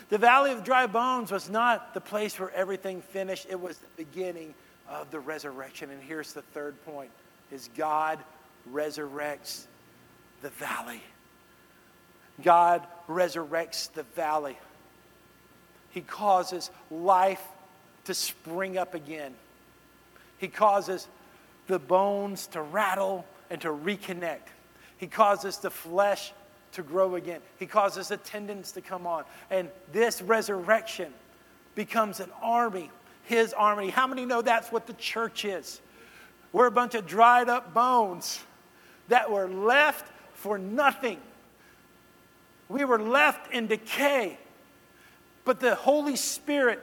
The 0.09 0.19
valley 0.19 0.51
of 0.51 0.65
dry 0.65 0.89
bones 0.89 1.31
was 1.31 1.49
not 1.49 1.95
the 1.95 2.01
place 2.01 2.39
where 2.41 2.51
everything 2.51 3.01
finished, 3.01 3.47
it 3.49 3.61
was 3.61 3.79
the 3.79 4.05
beginning 4.05 4.55
of 4.89 5.09
the 5.13 5.21
resurrection. 5.21 5.91
And 5.91 6.03
here's 6.03 6.33
the 6.33 6.43
third 6.43 6.75
point 6.85 7.11
is 7.53 7.71
God 7.77 8.19
resurrects 8.73 9.65
the 10.43 10.51
valley. 10.51 11.03
God 12.43 12.87
resurrects 13.09 13.93
the 13.93 14.03
valley. 14.03 14.59
He 15.91 16.01
causes 16.01 16.71
life 16.91 17.43
to 18.05 18.15
spring 18.15 18.79
up 18.79 18.95
again. 18.95 19.35
He 20.39 20.49
causes 20.49 21.07
the 21.67 21.79
bones 21.79 22.47
to 22.49 22.63
rattle 22.63 23.27
and 23.51 23.61
to 23.61 23.69
reconnect. 23.69 24.49
He 24.97 25.07
causes 25.07 25.59
the 25.59 25.71
flesh 25.71 26.33
to 26.73 26.83
grow 26.83 27.17
again. 27.17 27.41
He 27.59 27.67
causes 27.67 28.09
the 28.09 28.17
tendons 28.17 28.73
to 28.73 28.81
come 28.81 29.07
on. 29.07 29.25
And 29.51 29.69
this 29.93 30.23
resurrection 30.23 31.13
becomes 31.75 32.21
an 32.21 32.31
army, 32.43 32.91
his 33.25 33.53
army. 33.53 33.91
How 33.91 34.07
many 34.07 34.25
know 34.25 34.43
that's 34.43 34.71
what 34.71 34.87
the 34.87 34.93
church 34.95 35.45
is? 35.45 35.81
We're 36.53 36.67
a 36.67 36.73
bunch 36.73 36.95
of 36.95 37.07
dried 37.07 37.49
up 37.49 37.75
bones 37.75 38.41
that 39.11 39.31
were 39.31 39.49
left 39.49 40.11
for 40.35 40.59
nothing. 40.59 41.19
We 42.69 42.85
were 42.85 42.99
left 42.99 43.53
in 43.53 43.67
decay. 43.67 44.39
But 45.45 45.61
the 45.61 45.75
Holy 45.75 46.17
Spirit 46.17 46.83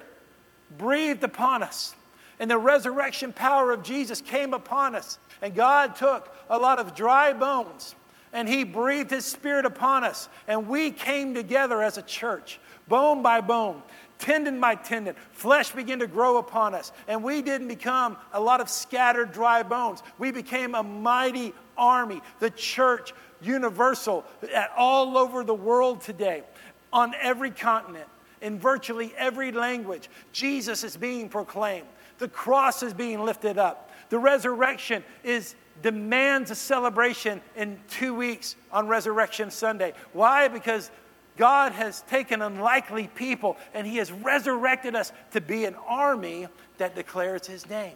breathed 0.78 1.24
upon 1.24 1.64
us, 1.64 1.96
and 2.40 2.52
the 2.52 2.58
resurrection 2.58 3.34
power 3.34 3.72
of 3.72 3.84
Jesus 3.84 4.22
came 4.22 4.54
upon 4.54 4.96
us. 4.96 5.18
And 5.42 5.56
God 5.56 5.96
took 5.96 6.34
a 6.50 6.58
lot 6.58 6.80
of 6.80 6.96
dry 6.96 7.34
bones 7.34 7.96
and 8.34 8.48
He 8.48 8.64
breathed 8.64 9.12
His 9.12 9.26
Spirit 9.26 9.66
upon 9.66 10.04
us, 10.04 10.30
and 10.48 10.68
we 10.68 10.92
came 10.92 11.34
together 11.34 11.82
as 11.82 11.98
a 11.98 12.02
church, 12.02 12.60
bone 12.88 13.22
by 13.22 13.42
bone. 13.42 13.82
Tendon 14.20 14.60
by 14.60 14.74
tendon, 14.74 15.16
flesh 15.32 15.72
began 15.72 16.00
to 16.00 16.08
grow 16.08 16.38
upon 16.38 16.74
us, 16.74 16.92
and 17.08 17.24
we 17.24 17.44
didn't 17.44 17.68
become 17.68 18.18
a 18.34 18.40
lot 18.40 18.62
of 18.62 18.70
scattered 18.70 19.32
dry 19.32 19.62
bones. 19.62 20.02
We 20.18 20.32
became 20.32 20.74
a 20.74 20.82
mighty 20.82 21.54
army, 21.78 22.22
the 22.40 22.50
church 22.50 23.14
universal, 23.42 24.26
at 24.54 24.72
all 24.76 25.18
over 25.18 25.44
the 25.44 25.54
world 25.54 26.02
today, 26.02 26.44
on 26.92 27.14
every 27.22 27.52
continent, 27.52 28.08
in 28.42 28.60
virtually 28.60 29.14
every 29.18 29.52
language. 29.52 30.10
Jesus 30.32 30.84
is 30.84 30.98
being 30.98 31.30
proclaimed. 31.30 31.88
The 32.18 32.28
cross 32.28 32.82
is 32.82 32.94
being 32.94 33.24
lifted 33.24 33.60
up. 33.60 33.92
The 34.10 34.18
resurrection 34.18 35.04
is 35.24 35.54
demands 35.82 36.52
a 36.52 36.56
celebration 36.56 37.42
in 37.56 37.80
two 37.90 38.14
weeks 38.14 38.56
on 38.72 38.88
Resurrection 38.88 39.52
Sunday. 39.52 39.94
Why? 40.14 40.48
Because 40.48 40.92
God 41.38 41.72
has 41.72 42.02
taken 42.04 42.42
unlikely 42.42 43.08
people 43.16 43.58
and 43.74 43.86
He 43.86 43.98
has 43.98 44.12
resurrected 44.12 44.96
us 44.96 45.12
to 45.32 45.42
be 45.42 45.66
an 45.66 45.76
army 45.88 46.48
that 46.78 46.96
declares 46.96 47.48
His 47.48 47.70
name. 47.70 47.96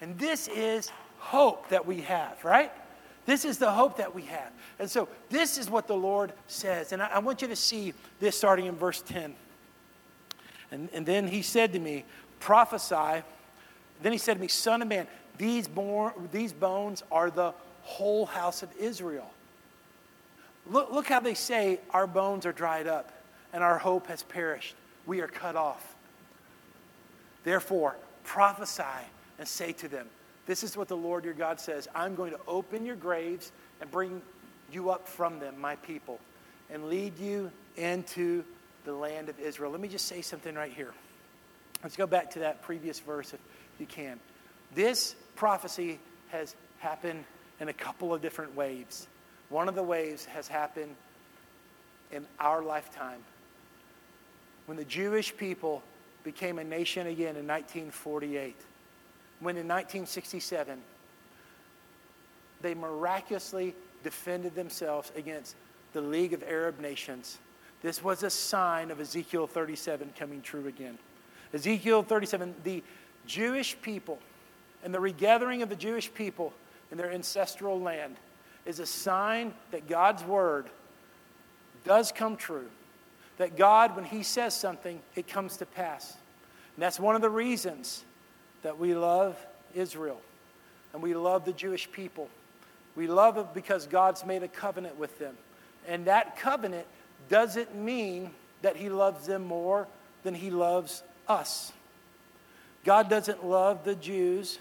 And 0.00 0.18
this 0.18 0.48
is 0.48 0.90
hope 1.18 1.68
that 1.68 1.86
we 1.86 2.00
have, 2.00 2.42
right? 2.44 2.72
This 3.26 3.44
is 3.44 3.58
the 3.58 3.70
hope 3.70 3.98
that 3.98 4.14
we 4.14 4.22
have. 4.22 4.50
And 4.78 4.90
so, 4.90 5.08
this 5.28 5.58
is 5.58 5.68
what 5.68 5.86
the 5.86 5.94
Lord 5.94 6.32
says. 6.46 6.92
And 6.92 7.02
I, 7.02 7.08
I 7.08 7.18
want 7.18 7.42
you 7.42 7.48
to 7.48 7.56
see 7.56 7.92
this 8.18 8.36
starting 8.36 8.66
in 8.66 8.74
verse 8.74 9.02
10. 9.02 9.34
And, 10.72 10.88
and 10.92 11.04
then 11.04 11.28
He 11.28 11.42
said 11.42 11.72
to 11.74 11.78
me, 11.78 12.04
Prophesy. 12.40 13.22
Then 14.02 14.12
He 14.12 14.18
said 14.18 14.34
to 14.34 14.40
me, 14.40 14.48
Son 14.48 14.80
of 14.80 14.88
man, 14.88 15.06
these, 15.40 15.68
these 16.32 16.52
bones 16.52 17.02
are 17.10 17.30
the 17.30 17.54
whole 17.82 18.26
house 18.26 18.62
of 18.62 18.68
Israel. 18.78 19.28
Look, 20.66 20.92
look 20.92 21.06
how 21.06 21.20
they 21.20 21.32
say, 21.32 21.80
Our 21.90 22.06
bones 22.06 22.44
are 22.44 22.52
dried 22.52 22.86
up 22.86 23.10
and 23.54 23.64
our 23.64 23.78
hope 23.78 24.08
has 24.08 24.22
perished. 24.22 24.76
We 25.06 25.22
are 25.22 25.26
cut 25.26 25.56
off. 25.56 25.96
Therefore, 27.42 27.96
prophesy 28.22 28.84
and 29.38 29.48
say 29.48 29.72
to 29.72 29.88
them, 29.88 30.06
This 30.44 30.62
is 30.62 30.76
what 30.76 30.88
the 30.88 30.96
Lord 30.96 31.24
your 31.24 31.32
God 31.32 31.58
says 31.58 31.88
I'm 31.94 32.14
going 32.14 32.32
to 32.32 32.40
open 32.46 32.84
your 32.84 32.96
graves 32.96 33.50
and 33.80 33.90
bring 33.90 34.20
you 34.70 34.90
up 34.90 35.08
from 35.08 35.38
them, 35.38 35.58
my 35.58 35.76
people, 35.76 36.20
and 36.68 36.90
lead 36.90 37.18
you 37.18 37.50
into 37.78 38.44
the 38.84 38.92
land 38.92 39.30
of 39.30 39.40
Israel. 39.40 39.70
Let 39.70 39.80
me 39.80 39.88
just 39.88 40.06
say 40.06 40.20
something 40.20 40.54
right 40.54 40.72
here. 40.72 40.92
Let's 41.82 41.96
go 41.96 42.06
back 42.06 42.30
to 42.32 42.40
that 42.40 42.60
previous 42.60 43.00
verse 43.00 43.32
if 43.32 43.40
you 43.78 43.86
can. 43.86 44.20
This 44.74 45.16
prophecy 45.40 45.98
has 46.28 46.54
happened 46.80 47.24
in 47.60 47.70
a 47.70 47.72
couple 47.72 48.12
of 48.12 48.20
different 48.20 48.54
waves. 48.54 49.06
One 49.48 49.70
of 49.70 49.74
the 49.74 49.82
waves 49.82 50.26
has 50.26 50.46
happened 50.46 50.94
in 52.12 52.26
our 52.38 52.62
lifetime. 52.62 53.20
When 54.66 54.76
the 54.76 54.84
Jewish 54.84 55.34
people 55.34 55.82
became 56.24 56.58
a 56.58 56.64
nation 56.64 57.06
again 57.06 57.36
in 57.36 57.46
1948, 57.46 58.54
when 59.40 59.56
in 59.56 59.66
1967 59.66 60.78
they 62.60 62.74
miraculously 62.74 63.74
defended 64.04 64.54
themselves 64.54 65.10
against 65.16 65.56
the 65.94 66.02
League 66.02 66.34
of 66.34 66.42
Arab 66.42 66.80
Nations. 66.80 67.38
This 67.80 68.04
was 68.04 68.24
a 68.24 68.30
sign 68.30 68.90
of 68.90 69.00
Ezekiel 69.00 69.46
37 69.46 70.12
coming 70.18 70.42
true 70.42 70.66
again. 70.66 70.98
Ezekiel 71.54 72.02
37, 72.02 72.54
the 72.62 72.82
Jewish 73.26 73.74
people 73.80 74.18
and 74.84 74.94
the 74.94 75.00
regathering 75.00 75.62
of 75.62 75.68
the 75.68 75.76
Jewish 75.76 76.12
people 76.12 76.52
in 76.90 76.98
their 76.98 77.12
ancestral 77.12 77.80
land 77.80 78.16
is 78.66 78.78
a 78.78 78.86
sign 78.86 79.52
that 79.70 79.88
God's 79.88 80.24
word 80.24 80.66
does 81.84 82.12
come 82.12 82.36
true. 82.36 82.68
That 83.38 83.56
God, 83.56 83.96
when 83.96 84.04
He 84.04 84.22
says 84.22 84.54
something, 84.54 85.00
it 85.16 85.26
comes 85.26 85.56
to 85.58 85.66
pass. 85.66 86.16
And 86.76 86.82
that's 86.82 87.00
one 87.00 87.14
of 87.14 87.22
the 87.22 87.30
reasons 87.30 88.04
that 88.62 88.78
we 88.78 88.94
love 88.94 89.36
Israel 89.74 90.20
and 90.92 91.02
we 91.02 91.14
love 91.14 91.44
the 91.44 91.52
Jewish 91.52 91.90
people. 91.90 92.28
We 92.96 93.06
love 93.06 93.38
it 93.38 93.46
because 93.54 93.86
God's 93.86 94.26
made 94.26 94.42
a 94.42 94.48
covenant 94.48 94.98
with 94.98 95.18
them. 95.18 95.36
And 95.88 96.06
that 96.06 96.36
covenant 96.36 96.86
doesn't 97.28 97.74
mean 97.74 98.30
that 98.62 98.76
He 98.76 98.88
loves 98.88 99.26
them 99.26 99.44
more 99.44 99.86
than 100.22 100.34
He 100.34 100.50
loves 100.50 101.02
us. 101.28 101.72
God 102.84 103.08
doesn't 103.08 103.44
love 103.44 103.84
the 103.84 103.94
Jews 103.94 104.58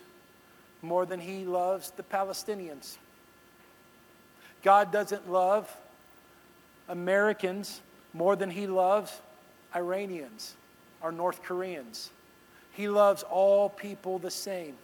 more 0.82 1.06
than 1.06 1.20
he 1.20 1.46
loves 1.46 1.92
the 1.92 2.04
Palestinians. 2.04 2.98
God 4.63 4.92
doesn't 4.92 5.30
love 5.30 5.74
Americans 6.88 7.82
more 8.13 8.36
than 8.36 8.50
he 8.50 8.68
loves 8.68 9.22
Iranians 9.76 10.56
or 11.02 11.12
North 11.12 11.44
Koreans. 11.44 12.10
He 12.74 12.88
loves 12.89 13.24
all 13.24 13.70
people 13.70 14.20
the 14.20 14.32
same. 14.32 14.76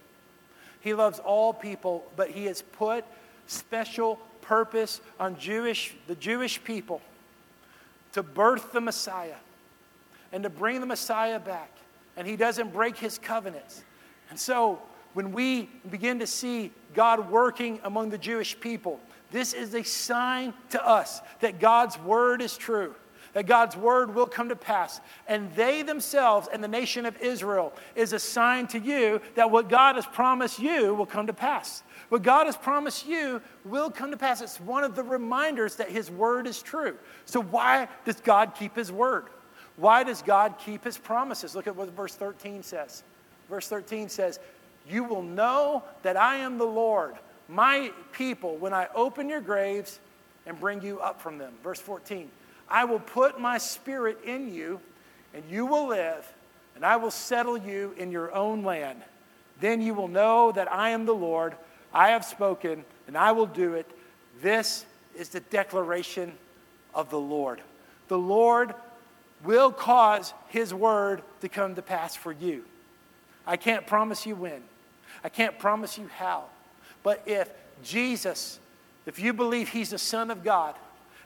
He 0.80 0.94
loves 0.94 1.18
all 1.18 1.52
people, 1.52 2.04
but 2.14 2.30
he 2.30 2.44
has 2.46 2.62
put 2.62 3.04
special 3.46 4.16
purpose 4.42 5.00
on 5.18 5.38
Jewish, 5.38 5.94
the 6.06 6.14
Jewish 6.14 6.62
people 6.62 7.00
to 8.12 8.22
birth 8.22 8.72
the 8.72 8.80
Messiah 8.80 9.36
and 10.32 10.42
to 10.42 10.50
bring 10.50 10.80
the 10.80 10.86
Messiah 10.86 11.38
back. 11.40 11.70
And 12.16 12.26
he 12.26 12.36
doesn't 12.36 12.72
break 12.72 12.96
his 12.96 13.18
covenants. 13.18 13.82
And 14.30 14.38
so 14.38 14.80
when 15.16 15.32
we 15.32 15.70
begin 15.90 16.18
to 16.18 16.26
see 16.26 16.70
God 16.92 17.30
working 17.30 17.80
among 17.84 18.10
the 18.10 18.18
Jewish 18.18 18.60
people, 18.60 19.00
this 19.30 19.54
is 19.54 19.74
a 19.74 19.82
sign 19.82 20.52
to 20.72 20.86
us 20.86 21.22
that 21.40 21.58
God's 21.58 21.98
word 22.00 22.42
is 22.42 22.54
true, 22.54 22.94
that 23.32 23.46
God's 23.46 23.78
word 23.78 24.14
will 24.14 24.26
come 24.26 24.50
to 24.50 24.56
pass. 24.56 25.00
And 25.26 25.50
they 25.54 25.80
themselves 25.80 26.48
and 26.52 26.62
the 26.62 26.68
nation 26.68 27.06
of 27.06 27.16
Israel 27.22 27.72
is 27.94 28.12
a 28.12 28.18
sign 28.18 28.66
to 28.66 28.78
you 28.78 29.22
that 29.36 29.50
what 29.50 29.70
God 29.70 29.94
has 29.94 30.04
promised 30.04 30.58
you 30.58 30.94
will 30.94 31.06
come 31.06 31.28
to 31.28 31.32
pass. 31.32 31.82
What 32.10 32.22
God 32.22 32.44
has 32.44 32.58
promised 32.58 33.06
you 33.06 33.40
will 33.64 33.90
come 33.90 34.10
to 34.10 34.18
pass. 34.18 34.42
It's 34.42 34.60
one 34.60 34.84
of 34.84 34.94
the 34.94 35.02
reminders 35.02 35.76
that 35.76 35.88
His 35.88 36.10
word 36.10 36.46
is 36.46 36.60
true. 36.60 36.94
So, 37.24 37.40
why 37.40 37.88
does 38.04 38.20
God 38.20 38.52
keep 38.54 38.76
His 38.76 38.92
word? 38.92 39.28
Why 39.76 40.04
does 40.04 40.20
God 40.20 40.56
keep 40.58 40.84
His 40.84 40.98
promises? 40.98 41.56
Look 41.56 41.66
at 41.66 41.74
what 41.74 41.88
verse 41.96 42.14
13 42.14 42.62
says. 42.62 43.02
Verse 43.48 43.68
13 43.68 44.08
says, 44.08 44.40
You 44.88 45.04
will 45.04 45.22
know 45.22 45.82
that 46.02 46.16
I 46.16 46.36
am 46.36 46.58
the 46.58 46.64
Lord 46.64 47.16
my 47.48 47.92
people 48.12 48.56
when 48.56 48.72
I 48.72 48.88
open 48.94 49.28
your 49.28 49.40
graves 49.40 49.98
and 50.46 50.58
bring 50.58 50.82
you 50.82 51.00
up 51.00 51.20
from 51.20 51.38
them. 51.38 51.52
Verse 51.62 51.80
14 51.80 52.30
I 52.68 52.84
will 52.84 53.00
put 53.00 53.40
my 53.40 53.58
spirit 53.58 54.18
in 54.24 54.52
you, 54.52 54.80
and 55.34 55.44
you 55.48 55.66
will 55.66 55.86
live, 55.86 56.26
and 56.74 56.84
I 56.84 56.96
will 56.96 57.10
settle 57.10 57.56
you 57.56 57.94
in 57.96 58.10
your 58.10 58.34
own 58.34 58.64
land. 58.64 59.02
Then 59.60 59.80
you 59.80 59.94
will 59.94 60.08
know 60.08 60.52
that 60.52 60.70
I 60.70 60.90
am 60.90 61.06
the 61.06 61.14
Lord. 61.14 61.54
I 61.92 62.08
have 62.10 62.24
spoken, 62.24 62.84
and 63.06 63.16
I 63.16 63.32
will 63.32 63.46
do 63.46 63.74
it. 63.74 63.86
This 64.42 64.84
is 65.16 65.28
the 65.30 65.40
declaration 65.40 66.32
of 66.92 67.08
the 67.08 67.18
Lord. 67.18 67.60
The 68.08 68.18
Lord 68.18 68.74
will 69.44 69.70
cause 69.70 70.34
his 70.48 70.74
word 70.74 71.22
to 71.40 71.48
come 71.48 71.76
to 71.76 71.82
pass 71.82 72.16
for 72.16 72.32
you. 72.32 72.64
I 73.46 73.56
can't 73.56 73.86
promise 73.86 74.26
you 74.26 74.34
when. 74.34 74.62
I 75.26 75.28
can't 75.28 75.58
promise 75.58 75.98
you 75.98 76.06
how. 76.06 76.44
But 77.02 77.20
if 77.26 77.50
Jesus, 77.82 78.60
if 79.06 79.18
you 79.18 79.32
believe 79.32 79.68
he's 79.68 79.90
the 79.90 79.98
Son 79.98 80.30
of 80.30 80.44
God, 80.44 80.76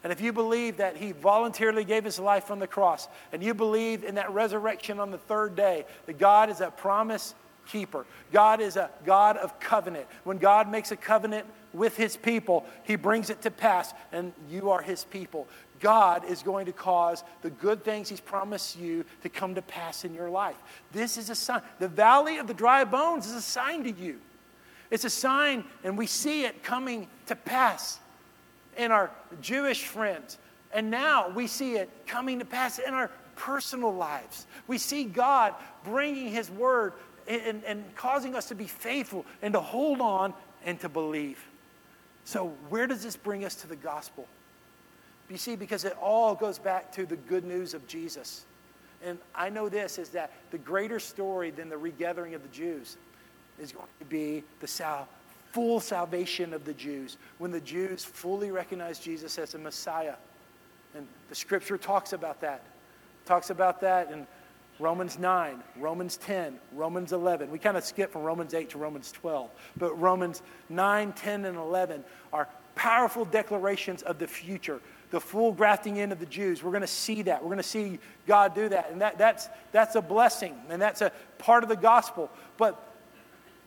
and 0.03 0.11
if 0.11 0.23
you 0.23 0.33
believe 0.33 0.79
that 0.79 0.97
he 0.97 1.13
voluntarily 1.13 1.85
gave 1.85 2.03
his 2.03 2.19
life 2.19 2.51
on 2.51 2.61
the 2.61 2.67
cross, 2.67 3.09
and 3.31 3.43
you 3.43 3.53
believe 3.53 4.03
in 4.03 4.15
that 4.15 4.31
resurrection 4.31 5.01
on 5.01 5.11
the 5.11 5.19
third 5.19 5.55
day, 5.55 5.85
that 6.07 6.19
God 6.19 6.49
is 6.49 6.63
a 6.63 6.71
promise 6.71 7.35
keeper, 7.67 8.07
God 8.33 8.63
is 8.63 8.77
a 8.77 8.89
God 9.05 9.37
of 9.37 9.61
covenant. 9.61 10.07
When 10.25 10.39
God 10.39 10.71
makes 10.71 10.91
a 10.93 10.97
covenant 10.97 11.45
with 11.75 11.95
his 11.99 12.17
people, 12.17 12.65
he 12.85 12.97
brings 12.97 13.29
it 13.29 13.43
to 13.43 13.51
pass, 13.51 13.93
and 14.13 14.33
you 14.49 14.71
are 14.71 14.81
his 14.81 15.05
people. 15.05 15.47
God 15.81 16.25
is 16.27 16.43
going 16.43 16.67
to 16.67 16.73
cause 16.73 17.25
the 17.43 17.51
good 17.51 17.83
things 17.83 18.09
he's 18.09 18.21
promised 18.21 18.79
you 18.79 19.05
to 19.23 19.29
come 19.29 19.55
to 19.55 19.63
pass 19.63 20.05
in 20.05 20.15
your 20.15 20.31
life. 20.31 20.57
This 20.93 21.17
is 21.17 21.31
a 21.31 21.35
sign. 21.35 21.63
The 21.79 21.89
valley 21.89 22.39
of 22.39 22.47
the 22.47 22.55
dry 22.55 22.85
bones 22.85 23.27
is 23.27 23.35
a 23.35 23.43
sign 23.43 23.85
to 23.85 23.91
you. 23.91 24.21
It's 24.91 25.05
a 25.05 25.11
sign, 25.11 25.65
and 25.85 25.97
we 25.97 26.07
see 26.07 26.45
it 26.45 26.63
coming 26.63 27.09
to 27.27 27.37
pass 27.37 27.99
in 28.77 28.91
our 28.91 29.11
Jewish 29.41 29.85
friends. 29.85 30.39
And 30.73 30.91
now 30.91 31.31
we 31.31 31.47
see 31.47 31.77
it 31.77 31.89
coming 32.07 32.39
to 32.41 32.45
pass 32.45 32.79
in 32.79 32.93
our 32.95 33.11
personal 33.37 33.93
lives. 33.93 34.47
We 34.67 34.79
see 34.79 35.05
God 35.05 35.55
bringing 35.85 36.29
His 36.29 36.51
word 36.51 36.93
and, 37.27 37.63
and, 37.65 37.85
causing 37.95 38.35
us 38.35 38.49
to 38.49 38.55
be 38.55 38.67
faithful 38.67 39.25
and 39.41 39.55
to 39.55 39.61
hold 39.61 40.01
on 40.01 40.35
and 40.65 40.81
to 40.81 40.89
believe. 40.89 41.39
So, 42.25 42.49
where 42.69 42.87
does 42.87 43.03
this 43.03 43.17
bring 43.17 43.45
us 43.45 43.55
to 43.57 43.69
the 43.69 43.77
gospel? 43.77 44.27
You 45.31 45.39
see, 45.39 45.55
because 45.55 45.85
it 45.85 45.97
all 46.03 46.35
goes 46.35 46.59
back 46.59 46.93
to 46.93 47.07
the 47.07 47.17
good 47.17 47.45
news 47.45 47.73
of 47.73 47.87
Jesus. 47.87 48.45
And 49.03 49.19
I 49.35 49.49
know 49.49 49.69
this 49.69 49.99
is 49.99 50.11
that 50.11 50.33
the 50.51 50.59
greater 50.59 50.99
story 50.99 51.51
than 51.51 51.69
the 51.69 51.79
regathering 51.79 52.35
of 52.35 52.43
the 52.43 52.49
Jews 52.49 52.97
is 53.59 53.73
going 53.73 53.87
to 54.01 54.05
be 54.05 54.43
the 54.61 54.67
sal- 54.67 55.09
full 55.53 55.81
salvation 55.81 56.53
of 56.53 56.65
the 56.65 56.75
Jews 56.75 57.17
when 57.39 57.51
the 57.51 57.61
Jews 57.61 58.05
fully 58.05 58.51
recognize 58.51 58.99
Jesus 58.99 59.39
as 59.39 59.55
a 59.55 59.59
Messiah. 59.59 60.15
And 60.95 61.07
the 61.29 61.35
scripture 61.35 61.79
talks 61.79 62.13
about 62.13 62.41
that. 62.41 62.63
Talks 63.25 63.51
about 63.51 63.81
that 63.83 64.11
in 64.11 64.27
Romans 64.81 65.19
9, 65.19 65.63
Romans 65.77 66.17
10, 66.17 66.59
Romans 66.75 67.13
11. 67.13 67.51
We 67.51 67.59
kind 67.59 67.77
of 67.77 67.85
skip 67.85 68.13
from 68.13 68.23
Romans 68.23 68.55
8 68.55 68.71
to 68.71 68.79
Romans 68.79 69.13
12. 69.13 69.51
But 69.77 70.01
Romans 70.01 70.43
9, 70.69 71.13
10, 71.13 71.45
and 71.45 71.57
11 71.57 72.03
are 72.33 72.49
powerful 72.75 73.25
declarations 73.27 74.03
of 74.03 74.19
the 74.19 74.27
future, 74.27 74.81
the 75.11 75.21
full 75.21 75.53
grafting 75.53 75.97
in 75.97 76.13
of 76.13 76.21
the 76.21 76.27
Jews. 76.27 76.63
We're 76.63 76.71
going 76.71 76.83
to 76.83 76.87
see 76.87 77.23
that. 77.23 77.43
We're 77.43 77.49
going 77.49 77.59
to 77.59 77.63
see 77.63 77.99
God 78.27 78.55
do 78.55 78.69
that. 78.69 78.91
And 78.91 79.01
that, 79.01 79.19
that's, 79.19 79.49
that's 79.73 79.97
a 79.97 80.03
blessing, 80.03 80.57
and 80.69 80.81
that's 80.81 81.03
a 81.03 81.13
part 81.39 81.63
of 81.63 81.69
the 81.69 81.77
gospel. 81.77 82.31
But 82.57 82.81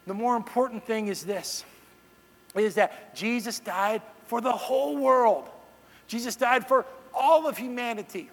the 0.08 0.14
more 0.14 0.36
important 0.36 0.86
thing 0.86 1.08
is 1.08 1.24
this 1.24 1.64
is 2.56 2.76
that 2.76 3.16
Jesus 3.16 3.60
died 3.60 4.02
for 4.28 4.40
the 4.40 4.52
whole 4.52 4.96
world. 4.98 5.50
Jesus 6.08 6.36
died 6.36 6.68
for 6.68 6.86
all 7.14 7.48
of 7.48 7.58
humanity. 7.58 8.30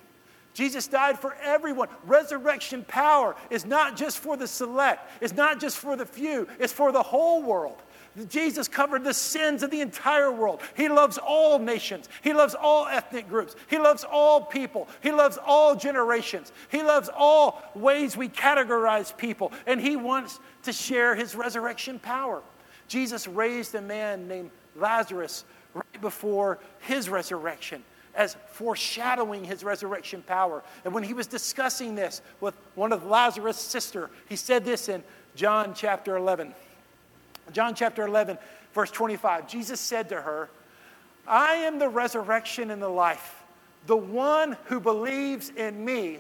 Jesus 0.53 0.87
died 0.87 1.19
for 1.19 1.35
everyone. 1.43 1.89
Resurrection 2.05 2.85
power 2.87 3.37
is 3.49 3.65
not 3.65 3.97
just 3.97 4.19
for 4.19 4.37
the 4.37 4.47
select, 4.47 5.11
it's 5.23 5.33
not 5.33 5.61
just 5.61 5.79
for 5.79 5.97
the 5.97 6.05
few, 6.05 6.49
it's 6.59 6.73
for 6.73 6.93
the 6.93 7.03
whole 7.03 7.43
world. 7.43 7.79
Jesus 8.29 8.67
covered 8.67 9.05
the 9.05 9.15
sins 9.15 9.63
of 9.63 9.71
the 9.71 9.81
entire 9.81 10.33
world. 10.33 10.63
He 10.77 10.89
loves 10.89 11.17
all 11.19 11.59
nations. 11.59 12.09
He 12.23 12.33
loves 12.33 12.55
all 12.55 12.87
ethnic 12.87 13.29
groups. 13.29 13.55
He 13.69 13.79
loves 13.79 14.05
all 14.05 14.41
people. 14.41 14.89
He 15.01 15.13
loves 15.13 15.39
all 15.45 15.77
generations. 15.77 16.53
He 16.71 16.83
loves 16.83 17.09
all 17.15 17.63
ways 17.75 18.17
we 18.17 18.29
categorize 18.29 19.17
people. 19.17 19.53
And 19.67 19.81
He 19.81 19.97
wants 19.97 20.41
to 20.65 20.73
share 20.73 21.15
His 21.15 21.35
resurrection 21.35 21.99
power. 22.01 22.43
Jesus 22.89 23.29
raised 23.29 23.75
a 23.77 23.81
man 23.81 24.27
named 24.27 24.51
Lazarus 24.75 25.45
right 25.73 26.01
before 26.01 26.59
His 26.81 27.09
resurrection 27.09 27.85
as 28.15 28.37
foreshadowing 28.51 29.45
his 29.45 29.63
resurrection 29.63 30.21
power. 30.23 30.65
And 30.85 30.93
when 30.93 31.05
he 31.05 31.15
was 31.15 31.29
discussing 31.29 31.95
this 31.95 32.23
with 32.41 32.57
one 32.75 32.93
of 32.93 33.07
Lazarus' 33.07 33.57
sister, 33.57 34.11
he 34.29 34.35
said 34.35 34.65
this 34.65 34.89
in 34.89 35.05
John 35.37 35.75
chapter 35.75 36.17
11. 36.17 36.53
John 37.53 37.75
chapter 37.75 38.07
11, 38.07 38.39
verse 38.73 38.91
25, 38.91 39.49
Jesus 39.49 39.81
said 39.81 40.09
to 40.11 40.21
her, 40.21 40.51
I 41.27 41.55
am 41.55 41.79
the 41.79 41.89
resurrection 41.89 42.71
and 42.71 42.81
the 42.81 42.89
life. 42.89 43.43
The 43.87 43.97
one 43.97 44.57
who 44.65 44.81
believes 44.81 45.51
in 45.51 45.85
me, 45.85 46.19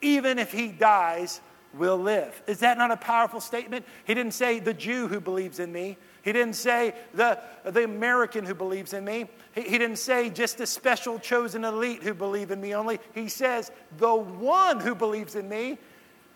even 0.00 0.38
if 0.38 0.52
he 0.52 0.68
dies, 0.68 1.40
will 1.74 1.98
live. 1.98 2.42
Is 2.46 2.60
that 2.60 2.78
not 2.78 2.90
a 2.90 2.96
powerful 2.96 3.40
statement? 3.40 3.84
He 4.04 4.14
didn't 4.14 4.32
say 4.32 4.58
the 4.58 4.74
Jew 4.74 5.08
who 5.08 5.20
believes 5.20 5.58
in 5.58 5.72
me. 5.72 5.96
He 6.22 6.32
didn't 6.32 6.54
say 6.54 6.94
the, 7.14 7.38
the 7.64 7.84
American 7.84 8.44
who 8.44 8.54
believes 8.54 8.92
in 8.92 9.04
me. 9.04 9.28
He, 9.54 9.62
he 9.62 9.78
didn't 9.78 9.98
say 9.98 10.30
just 10.30 10.58
the 10.58 10.66
special 10.66 11.18
chosen 11.18 11.64
elite 11.64 12.02
who 12.02 12.14
believe 12.14 12.50
in 12.50 12.60
me 12.60 12.74
only. 12.74 12.98
He 13.14 13.28
says 13.28 13.70
the 13.98 14.14
one 14.14 14.80
who 14.80 14.94
believes 14.94 15.36
in 15.36 15.48
me, 15.48 15.78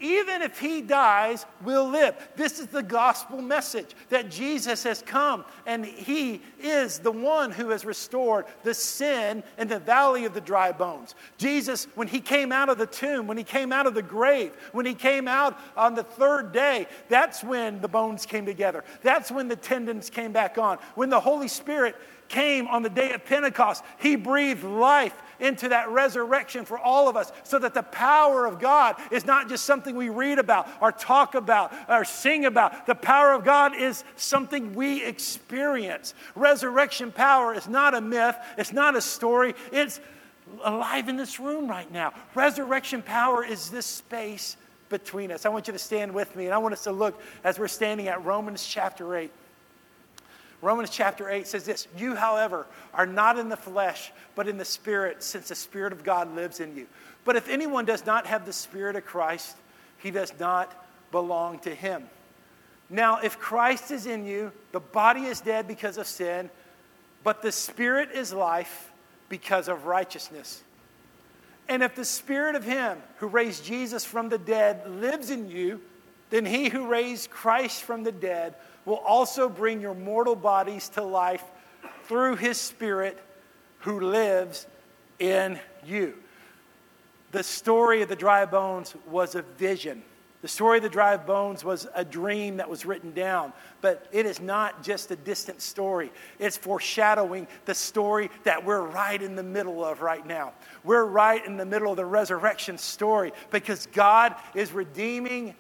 even 0.01 0.41
if 0.41 0.59
he 0.59 0.81
dies, 0.81 1.45
we'll 1.63 1.89
live. 1.89 2.17
This 2.35 2.59
is 2.59 2.69
the 2.69 2.83
gospel 2.83 3.43
message 3.43 3.95
that 4.09 4.31
Jesus 4.31 4.83
has 4.85 5.03
come 5.03 5.45
and 5.67 5.85
he 5.85 6.41
is 6.59 6.99
the 6.99 7.13
one 7.13 7.51
who 7.51 7.69
has 7.69 7.85
restored 7.85 8.47
the 8.65 8.73
sin 8.73 9.43
in 9.59 9.69
the 9.69 9.79
valley 9.79 10.25
of 10.25 10.33
the 10.33 10.41
dry 10.41 10.73
bones. 10.73 11.15
Jesus, 11.37 11.87
when 11.95 12.09
he 12.09 12.21
came 12.21 12.51
out 12.51 12.71
of 12.71 12.79
the 12.79 12.87
tomb, 12.87 13.27
when 13.27 13.37
he 13.37 13.45
came 13.45 13.73
out 13.73 13.87
of 13.87 13.95
the 13.95 14.03
grave, 14.03 14.53
when 14.73 14.87
he 14.87 14.95
came 14.95 15.29
out 15.29 15.59
on 15.77 15.95
the 15.95 16.05
third 16.05 16.53
day, 16.53 16.87
that's 17.09 17.45
when 17.45 17.81
the 17.81 17.89
bones 17.89 18.25
came 18.25 18.47
together. 18.47 18.85
That's 19.03 19.31
when 19.31 19.49
the 19.49 19.57
tendons 19.57 20.09
came 20.09 20.33
back 20.33 20.57
on. 20.57 20.79
When 20.95 21.11
the 21.11 21.21
Holy 21.21 21.49
Spirit 21.49 21.95
came 22.29 22.69
on 22.69 22.83
the 22.83 22.89
day 22.89 23.13
of 23.13 23.25
Pentecost, 23.27 23.85
he 23.99 24.17
breathed 24.17 24.65
life 24.65 25.15
into 25.41 25.69
that 25.69 25.91
resurrection 25.91 26.65
for 26.65 26.79
all 26.79 27.09
of 27.09 27.17
us 27.17 27.33
so 27.43 27.59
that 27.59 27.75
the 27.75 27.83
power 27.83 28.47
of 28.47 28.61
God 28.61 28.97
is 29.11 29.25
not 29.25 29.49
just 29.49 29.65
something 29.65 29.97
we 29.97 30.09
read 30.09 30.39
about 30.39 30.69
or 30.81 30.93
talk 30.93 31.35
about 31.35 31.73
or 31.89 32.05
sing 32.05 32.45
about. 32.45 32.87
The 32.87 32.95
power 32.95 33.33
of 33.33 33.45
God 33.45 33.75
is 33.75 34.05
something 34.17 34.75
we 34.75 35.05
experience. 35.05 36.15
Resurrection 36.35 37.13
power 37.13 37.55
is 37.55 37.69
not 37.69 37.95
a 37.95 38.01
myth, 38.01 38.37
it's 38.57 38.73
not 38.73 38.97
a 38.97 39.01
story, 39.01 39.55
it's 39.73 40.01
alive 40.65 41.09
in 41.09 41.17
this 41.17 41.39
room 41.39 41.69
right 41.69 41.91
now. 41.91 42.13
Resurrection 42.35 43.03
power 43.03 43.45
is 43.45 43.71
this 43.71 43.87
space 43.87 44.57
between 44.89 45.31
us. 45.31 45.47
I 45.47 45.49
want 45.49 45.67
you 45.69 45.73
to 45.73 45.79
stand 45.79 46.13
with 46.13 46.35
me 46.37 46.47
and 46.47 46.55
I 46.55 46.59
want 46.59 46.75
us 46.75 46.85
to 46.85 46.93
look 46.93 47.21
as 47.45 47.59
we're 47.59 47.69
standing 47.69 48.09
at 48.09 48.25
Romans 48.25 48.67
chapter 48.67 49.17
8. 49.17 49.31
Romans 50.63 50.91
chapter 50.91 51.29
8 51.29 51.47
says 51.47 51.65
this 51.65 51.89
You, 51.97 52.15
however, 52.15 52.67
are 52.93 53.07
not 53.07 53.39
in 53.39 53.49
the 53.49 53.57
flesh, 53.57 54.13
but 54.35 54.49
in 54.49 54.59
the 54.59 54.65
Spirit, 54.65 55.23
since 55.23 55.49
the 55.49 55.55
Spirit 55.55 55.93
of 55.93 56.05
God 56.05 56.35
lives 56.35 56.61
in 56.61 56.77
you. 56.77 56.87
But 57.25 57.37
if 57.37 57.49
anyone 57.49 57.85
does 57.85 58.05
not 58.07 58.27
have 58.27 58.47
the 58.47 58.53
Spirit 58.53 58.97
of 58.97 59.05
Christ, 59.05 59.57
he 59.99 60.11
does 60.11 60.33
not 60.39 60.87
belong 61.13 61.59
to 61.61 61.75
him. 61.75 62.05
Now, 62.89 63.21
if 63.21 63.39
Christ 63.39 63.91
is 63.91 64.07
in 64.07 64.25
you, 64.25 64.53
the 64.73 64.81
body 64.81 65.23
is 65.23 65.41
dead 65.41 65.69
because 65.69 65.97
of 65.97 66.07
sin, 66.07 66.51
but 67.23 67.43
the 67.43 67.53
Spirit 67.53 68.11
is 68.13 68.33
life 68.33 68.91
because 69.29 69.69
of 69.69 69.87
righteousness. 69.87 70.63
And 71.69 71.85
if 71.85 71.95
the 71.95 72.05
Spirit 72.05 72.57
of 72.57 72.65
Him 72.65 72.99
who 73.19 73.29
raised 73.29 73.65
Jesus 73.65 74.05
from 74.05 74.29
the 74.29 74.39
dead 74.39 74.91
lives 74.91 75.31
in 75.31 75.49
you, 75.49 75.81
then 76.31 76.45
He 76.45 76.69
who 76.69 76.89
raised 76.89 77.31
Christ 77.31 77.85
from 77.85 78.03
the 78.03 78.13
dead 78.13 78.55
will 78.91 78.97
also 78.97 79.49
bring 79.49 79.81
your 79.81 79.95
mortal 79.95 80.35
bodies 80.35 80.89
to 80.91 81.03
life 81.03 81.45
through 82.05 82.37
His 82.37 82.59
Spirit 82.59 83.17
who 83.79 84.01
lives 84.01 84.67
in 85.21 85.61
you. 85.87 86.15
The 87.31 87.45
story 87.45 88.03
of 88.03 88.09
the 88.09 88.17
dry 88.17 88.45
bones 88.45 88.95
was 89.09 89.37
a 89.37 89.43
vision. 89.43 90.03
The 90.43 90.49
story 90.49 90.79
of 90.79 90.83
the 90.83 90.89
dry 90.89 91.17
bones 91.17 91.63
was 91.65 91.87
a 91.95 92.05
dream 92.05 92.57
that 92.57 92.69
was 92.69 92.85
written 92.85 93.13
down, 93.13 93.53
but 93.81 94.09
it 94.11 94.27
is 94.27 94.41
not 94.41 94.83
just 94.83 95.11
a 95.13 95.17
distant 95.17 95.63
story. 95.63 96.11
It's 96.41 96.57
foreshadowing 96.57 97.47
the 97.67 97.75
story 97.75 98.29
that 98.43 98.65
we're 98.65 98.83
right 98.83 99.23
in 99.23 99.37
the 99.37 99.43
middle 99.43 99.85
of 99.85 100.01
right 100.01 100.27
now. 100.27 100.53
We're 100.83 101.05
right 101.05 101.45
in 101.47 101.59
the 101.59 101.67
middle 101.67 101.93
of 101.93 101.97
the 101.97 102.07
resurrection 102.07 102.79
story 102.79 103.33
because 103.51 103.87
God 103.93 104.35
is 104.55 104.73
redeeming 104.73 105.55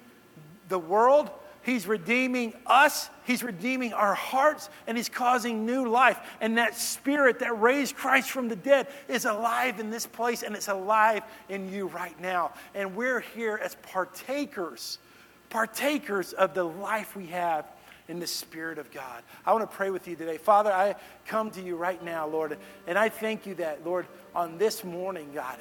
the 0.68 0.78
world 0.78 1.30
He's 1.62 1.86
redeeming 1.86 2.54
us, 2.66 3.10
He's 3.24 3.42
redeeming 3.42 3.92
our 3.92 4.14
hearts, 4.14 4.70
and 4.86 4.96
He's 4.96 5.08
causing 5.08 5.66
new 5.66 5.88
life. 5.88 6.18
And 6.40 6.58
that 6.58 6.74
spirit 6.74 7.40
that 7.40 7.60
raised 7.60 7.96
Christ 7.96 8.30
from 8.30 8.48
the 8.48 8.56
dead 8.56 8.88
is 9.08 9.24
alive 9.24 9.78
in 9.78 9.90
this 9.90 10.06
place, 10.06 10.42
and 10.42 10.56
it's 10.56 10.68
alive 10.68 11.22
in 11.48 11.70
you 11.72 11.86
right 11.88 12.18
now. 12.20 12.52
And 12.74 12.96
we're 12.96 13.20
here 13.20 13.60
as 13.62 13.76
partakers, 13.82 14.98
partakers 15.50 16.32
of 16.32 16.54
the 16.54 16.64
life 16.64 17.14
we 17.14 17.26
have 17.26 17.66
in 18.08 18.18
the 18.18 18.26
Spirit 18.26 18.78
of 18.78 18.90
God. 18.90 19.22
I 19.46 19.52
want 19.52 19.70
to 19.70 19.76
pray 19.76 19.90
with 19.90 20.08
you 20.08 20.16
today. 20.16 20.36
Father, 20.36 20.72
I 20.72 20.96
come 21.26 21.50
to 21.52 21.62
you 21.62 21.76
right 21.76 22.02
now, 22.02 22.26
Lord, 22.26 22.58
and 22.88 22.98
I 22.98 23.08
thank 23.08 23.46
you 23.46 23.54
that, 23.56 23.86
Lord, 23.86 24.06
on 24.34 24.58
this 24.58 24.82
morning, 24.82 25.30
God, 25.32 25.58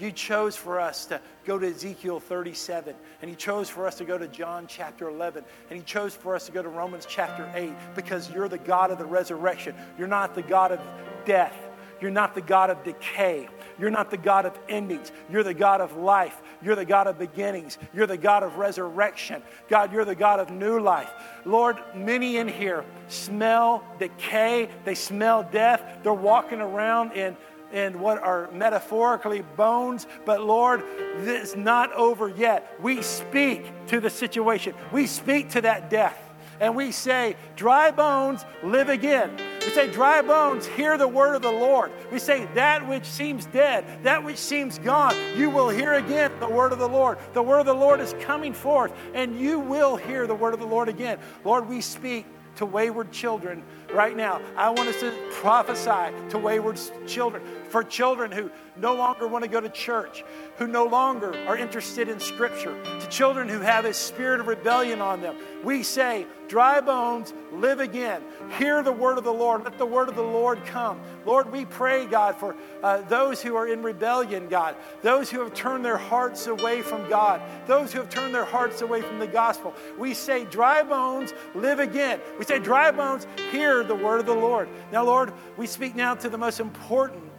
you 0.00 0.12
chose 0.12 0.56
for 0.56 0.80
us 0.80 1.06
to 1.06 1.20
go 1.44 1.58
to 1.58 1.66
Ezekiel 1.66 2.20
37, 2.20 2.94
and 3.22 3.30
you 3.30 3.36
chose 3.36 3.68
for 3.68 3.86
us 3.86 3.96
to 3.96 4.04
go 4.04 4.16
to 4.18 4.28
John 4.28 4.66
chapter 4.66 5.08
11, 5.08 5.44
and 5.68 5.78
you 5.78 5.84
chose 5.84 6.14
for 6.14 6.34
us 6.34 6.46
to 6.46 6.52
go 6.52 6.62
to 6.62 6.68
Romans 6.68 7.06
chapter 7.08 7.50
8 7.54 7.72
because 7.94 8.30
you're 8.30 8.48
the 8.48 8.58
God 8.58 8.90
of 8.90 8.98
the 8.98 9.06
resurrection. 9.06 9.74
You're 9.98 10.08
not 10.08 10.34
the 10.34 10.42
God 10.42 10.72
of 10.72 10.80
death. 11.24 11.54
You're 12.00 12.10
not 12.10 12.34
the 12.34 12.40
God 12.40 12.70
of 12.70 12.82
decay. 12.82 13.48
You're 13.78 13.90
not 13.90 14.10
the 14.10 14.16
God 14.16 14.46
of 14.46 14.58
endings. 14.68 15.12
You're 15.30 15.42
the 15.42 15.54
God 15.54 15.80
of 15.80 15.96
life. 15.96 16.40
You're 16.62 16.76
the 16.76 16.84
God 16.84 17.06
of 17.06 17.18
beginnings. 17.18 17.78
You're 17.94 18.06
the 18.06 18.16
God 18.16 18.42
of 18.42 18.56
resurrection. 18.56 19.42
God, 19.68 19.92
you're 19.92 20.04
the 20.04 20.14
God 20.14 20.40
of 20.40 20.50
new 20.50 20.80
life. 20.80 21.10
Lord, 21.44 21.78
many 21.94 22.36
in 22.36 22.48
here 22.48 22.84
smell 23.08 23.84
decay. 23.98 24.68
They 24.84 24.94
smell 24.94 25.46
death. 25.50 25.82
They're 26.02 26.12
walking 26.12 26.60
around 26.60 27.12
in 27.12 27.36
and 27.72 28.00
what 28.00 28.22
are 28.22 28.50
metaphorically 28.52 29.42
bones. 29.56 30.06
But 30.24 30.42
Lord, 30.42 30.82
is 31.18 31.56
not 31.56 31.92
over 31.92 32.28
yet. 32.28 32.74
We 32.80 33.02
speak 33.02 33.70
to 33.88 34.00
the 34.00 34.10
situation, 34.10 34.74
we 34.92 35.06
speak 35.06 35.50
to 35.50 35.60
that 35.62 35.90
death. 35.90 36.18
And 36.60 36.76
we 36.76 36.92
say, 36.92 37.36
dry 37.56 37.90
bones, 37.90 38.44
live 38.62 38.90
again. 38.90 39.34
We 39.64 39.70
say, 39.70 39.90
dry 39.90 40.20
bones, 40.20 40.66
hear 40.66 40.98
the 40.98 41.08
word 41.08 41.34
of 41.34 41.40
the 41.40 41.50
Lord. 41.50 41.90
We 42.12 42.18
say, 42.18 42.46
that 42.54 42.86
which 42.86 43.06
seems 43.06 43.46
dead, 43.46 43.86
that 44.02 44.22
which 44.22 44.36
seems 44.36 44.78
gone, 44.78 45.16
you 45.34 45.48
will 45.48 45.70
hear 45.70 45.94
again 45.94 46.30
the 46.38 46.50
word 46.50 46.72
of 46.72 46.78
the 46.78 46.88
Lord. 46.88 47.16
The 47.32 47.42
word 47.42 47.60
of 47.60 47.66
the 47.66 47.72
Lord 47.72 47.98
is 48.00 48.14
coming 48.20 48.52
forth, 48.52 48.92
and 49.14 49.40
you 49.40 49.58
will 49.58 49.96
hear 49.96 50.26
the 50.26 50.34
word 50.34 50.52
of 50.52 50.60
the 50.60 50.66
Lord 50.66 50.90
again. 50.90 51.18
Lord, 51.46 51.66
we 51.66 51.80
speak 51.80 52.26
to 52.56 52.66
wayward 52.66 53.10
children 53.10 53.62
right 53.94 54.14
now. 54.14 54.38
I 54.54 54.68
want 54.68 54.90
us 54.90 55.00
to 55.00 55.14
prophesy 55.30 56.14
to 56.28 56.36
wayward 56.36 56.78
children, 57.06 57.42
for 57.70 57.84
children 57.84 58.32
who 58.32 58.50
no 58.76 58.94
longer 58.94 59.26
want 59.26 59.44
to 59.44 59.50
go 59.50 59.60
to 59.60 59.68
church, 59.68 60.24
who 60.56 60.66
no 60.66 60.84
longer 60.86 61.34
are 61.46 61.56
interested 61.56 62.08
in 62.08 62.18
Scripture, 62.18 62.82
to 62.82 63.06
children 63.08 63.48
who 63.48 63.60
have 63.60 63.84
a 63.84 63.94
spirit 63.94 64.40
of 64.40 64.46
rebellion 64.46 65.00
on 65.00 65.20
them. 65.20 65.36
We 65.64 65.82
say, 65.82 66.26
Dry 66.48 66.80
bones, 66.80 67.32
live 67.52 67.78
again. 67.78 68.24
Hear 68.58 68.82
the 68.82 68.90
word 68.90 69.18
of 69.18 69.24
the 69.24 69.32
Lord. 69.32 69.62
Let 69.62 69.78
the 69.78 69.86
word 69.86 70.08
of 70.08 70.16
the 70.16 70.22
Lord 70.22 70.64
come. 70.64 71.00
Lord, 71.24 71.52
we 71.52 71.64
pray, 71.64 72.06
God, 72.06 72.34
for 72.34 72.56
uh, 72.82 73.02
those 73.02 73.40
who 73.40 73.54
are 73.54 73.68
in 73.68 73.84
rebellion, 73.84 74.48
God, 74.48 74.74
those 75.00 75.30
who 75.30 75.38
have 75.38 75.54
turned 75.54 75.84
their 75.84 75.96
hearts 75.96 76.48
away 76.48 76.82
from 76.82 77.08
God, 77.08 77.40
those 77.68 77.92
who 77.92 78.00
have 78.00 78.10
turned 78.10 78.34
their 78.34 78.44
hearts 78.44 78.82
away 78.82 79.00
from 79.00 79.20
the 79.20 79.28
gospel. 79.28 79.74
We 79.96 80.12
say, 80.12 80.44
Dry 80.44 80.82
bones, 80.82 81.34
live 81.54 81.78
again. 81.78 82.20
We 82.36 82.44
say, 82.44 82.58
Dry 82.58 82.90
bones, 82.90 83.28
hear 83.52 83.84
the 83.84 83.94
word 83.94 84.18
of 84.18 84.26
the 84.26 84.34
Lord. 84.34 84.68
Now, 84.90 85.04
Lord, 85.04 85.32
we 85.56 85.68
speak 85.68 85.94
now 85.94 86.16
to 86.16 86.28
the 86.28 86.38
most 86.38 86.58
important 86.58 87.29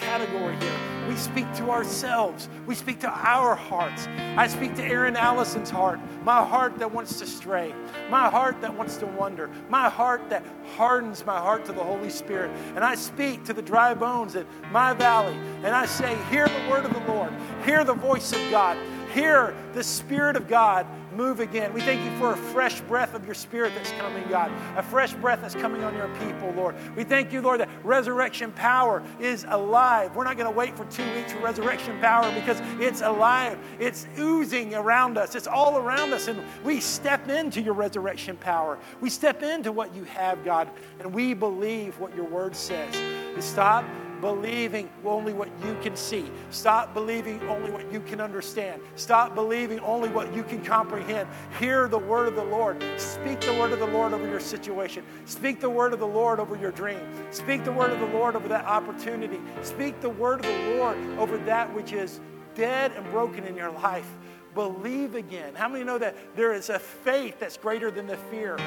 category 0.00 0.56
here. 0.56 0.90
We 1.08 1.16
speak 1.16 1.52
to 1.54 1.70
ourselves. 1.70 2.48
We 2.66 2.74
speak 2.74 3.00
to 3.00 3.08
our 3.08 3.54
hearts. 3.54 4.06
I 4.36 4.46
speak 4.46 4.76
to 4.76 4.82
Aaron 4.84 5.16
Allison's 5.16 5.70
heart, 5.70 5.98
my 6.24 6.44
heart 6.44 6.78
that 6.78 6.92
wants 6.92 7.18
to 7.18 7.26
stray, 7.26 7.74
my 8.08 8.28
heart 8.28 8.60
that 8.60 8.72
wants 8.72 8.96
to 8.98 9.06
wonder, 9.06 9.50
my 9.68 9.88
heart 9.88 10.30
that 10.30 10.44
hardens 10.76 11.24
my 11.26 11.38
heart 11.38 11.64
to 11.64 11.72
the 11.72 11.82
Holy 11.82 12.10
Spirit. 12.10 12.50
And 12.76 12.84
I 12.84 12.94
speak 12.94 13.44
to 13.44 13.52
the 13.52 13.62
dry 13.62 13.92
bones 13.94 14.36
in 14.36 14.46
my 14.70 14.92
valley, 14.94 15.34
and 15.64 15.74
I 15.74 15.86
say, 15.86 16.16
Hear 16.30 16.46
the 16.46 16.70
word 16.70 16.84
of 16.84 16.92
the 16.92 17.12
Lord, 17.12 17.32
hear 17.64 17.82
the 17.84 17.94
voice 17.94 18.32
of 18.32 18.50
God, 18.50 18.78
hear 19.12 19.54
the 19.72 19.82
Spirit 19.82 20.36
of 20.36 20.46
God 20.46 20.86
move 21.12 21.40
again. 21.40 21.72
We 21.72 21.80
thank 21.80 22.04
you 22.04 22.16
for 22.18 22.32
a 22.32 22.36
fresh 22.36 22.80
breath 22.82 23.14
of 23.14 23.24
your 23.24 23.34
spirit 23.34 23.72
that's 23.74 23.92
coming, 23.92 24.28
God. 24.28 24.50
A 24.76 24.82
fresh 24.82 25.12
breath 25.14 25.40
that's 25.42 25.54
coming 25.54 25.82
on 25.84 25.94
your 25.94 26.08
people, 26.16 26.52
Lord. 26.56 26.74
We 26.96 27.04
thank 27.04 27.32
you, 27.32 27.40
Lord, 27.40 27.60
that 27.60 27.68
resurrection 27.84 28.52
power 28.52 29.02
is 29.18 29.44
alive. 29.48 30.14
We're 30.16 30.24
not 30.24 30.36
going 30.36 30.50
to 30.50 30.56
wait 30.56 30.76
for 30.76 30.84
two 30.86 31.04
weeks 31.14 31.32
for 31.32 31.38
resurrection 31.40 31.98
power 32.00 32.32
because 32.34 32.60
it's 32.80 33.00
alive. 33.00 33.58
It's 33.78 34.06
oozing 34.18 34.74
around 34.74 35.18
us, 35.18 35.34
it's 35.34 35.46
all 35.46 35.78
around 35.78 36.12
us. 36.12 36.28
And 36.28 36.42
we 36.64 36.80
step 36.80 37.28
into 37.28 37.60
your 37.60 37.74
resurrection 37.74 38.36
power. 38.36 38.78
We 39.00 39.10
step 39.10 39.42
into 39.42 39.72
what 39.72 39.94
you 39.94 40.04
have, 40.04 40.44
God, 40.44 40.68
and 40.98 41.12
we 41.12 41.34
believe 41.34 41.98
what 41.98 42.14
your 42.14 42.26
word 42.26 42.54
says. 42.54 42.94
stop 43.42 43.84
believing 44.20 44.88
only 45.04 45.32
what 45.32 45.48
you 45.64 45.76
can 45.82 45.96
see. 45.96 46.30
Stop 46.50 46.94
believing 46.94 47.40
only 47.48 47.70
what 47.70 47.90
you 47.92 48.00
can 48.00 48.20
understand. 48.20 48.82
Stop 48.96 49.34
believing 49.34 49.80
only 49.80 50.08
what 50.08 50.34
you 50.34 50.42
can 50.42 50.64
comprehend. 50.64 51.28
Hear 51.58 51.88
the 51.88 51.98
word 51.98 52.28
of 52.28 52.34
the 52.34 52.44
Lord. 52.44 52.82
Speak 52.96 53.40
the 53.40 53.54
word 53.54 53.72
of 53.72 53.78
the 53.78 53.86
Lord 53.86 54.12
over 54.12 54.26
your 54.26 54.40
situation. 54.40 55.04
Speak 55.24 55.60
the 55.60 55.70
word 55.70 55.92
of 55.92 55.98
the 55.98 56.06
Lord 56.06 56.40
over 56.40 56.56
your 56.56 56.72
dream. 56.72 57.00
Speak 57.30 57.64
the 57.64 57.72
word 57.72 57.90
of 57.90 58.00
the 58.00 58.06
Lord 58.06 58.36
over 58.36 58.48
that 58.48 58.64
opportunity. 58.64 59.40
Speak 59.62 60.00
the 60.00 60.10
word 60.10 60.44
of 60.44 60.46
the 60.46 60.76
Lord 60.76 60.96
over 61.18 61.38
that 61.38 61.72
which 61.74 61.92
is 61.92 62.20
dead 62.54 62.92
and 62.96 63.08
broken 63.10 63.44
in 63.44 63.56
your 63.56 63.70
life. 63.70 64.08
Believe 64.54 65.14
again. 65.14 65.54
How 65.54 65.68
many 65.68 65.84
know 65.84 65.98
that 65.98 66.16
there 66.34 66.52
is 66.52 66.70
a 66.70 66.78
faith 66.78 67.38
that's 67.38 67.56
greater 67.56 67.90
than 67.90 68.06
the 68.06 68.16
fear? 68.16 68.58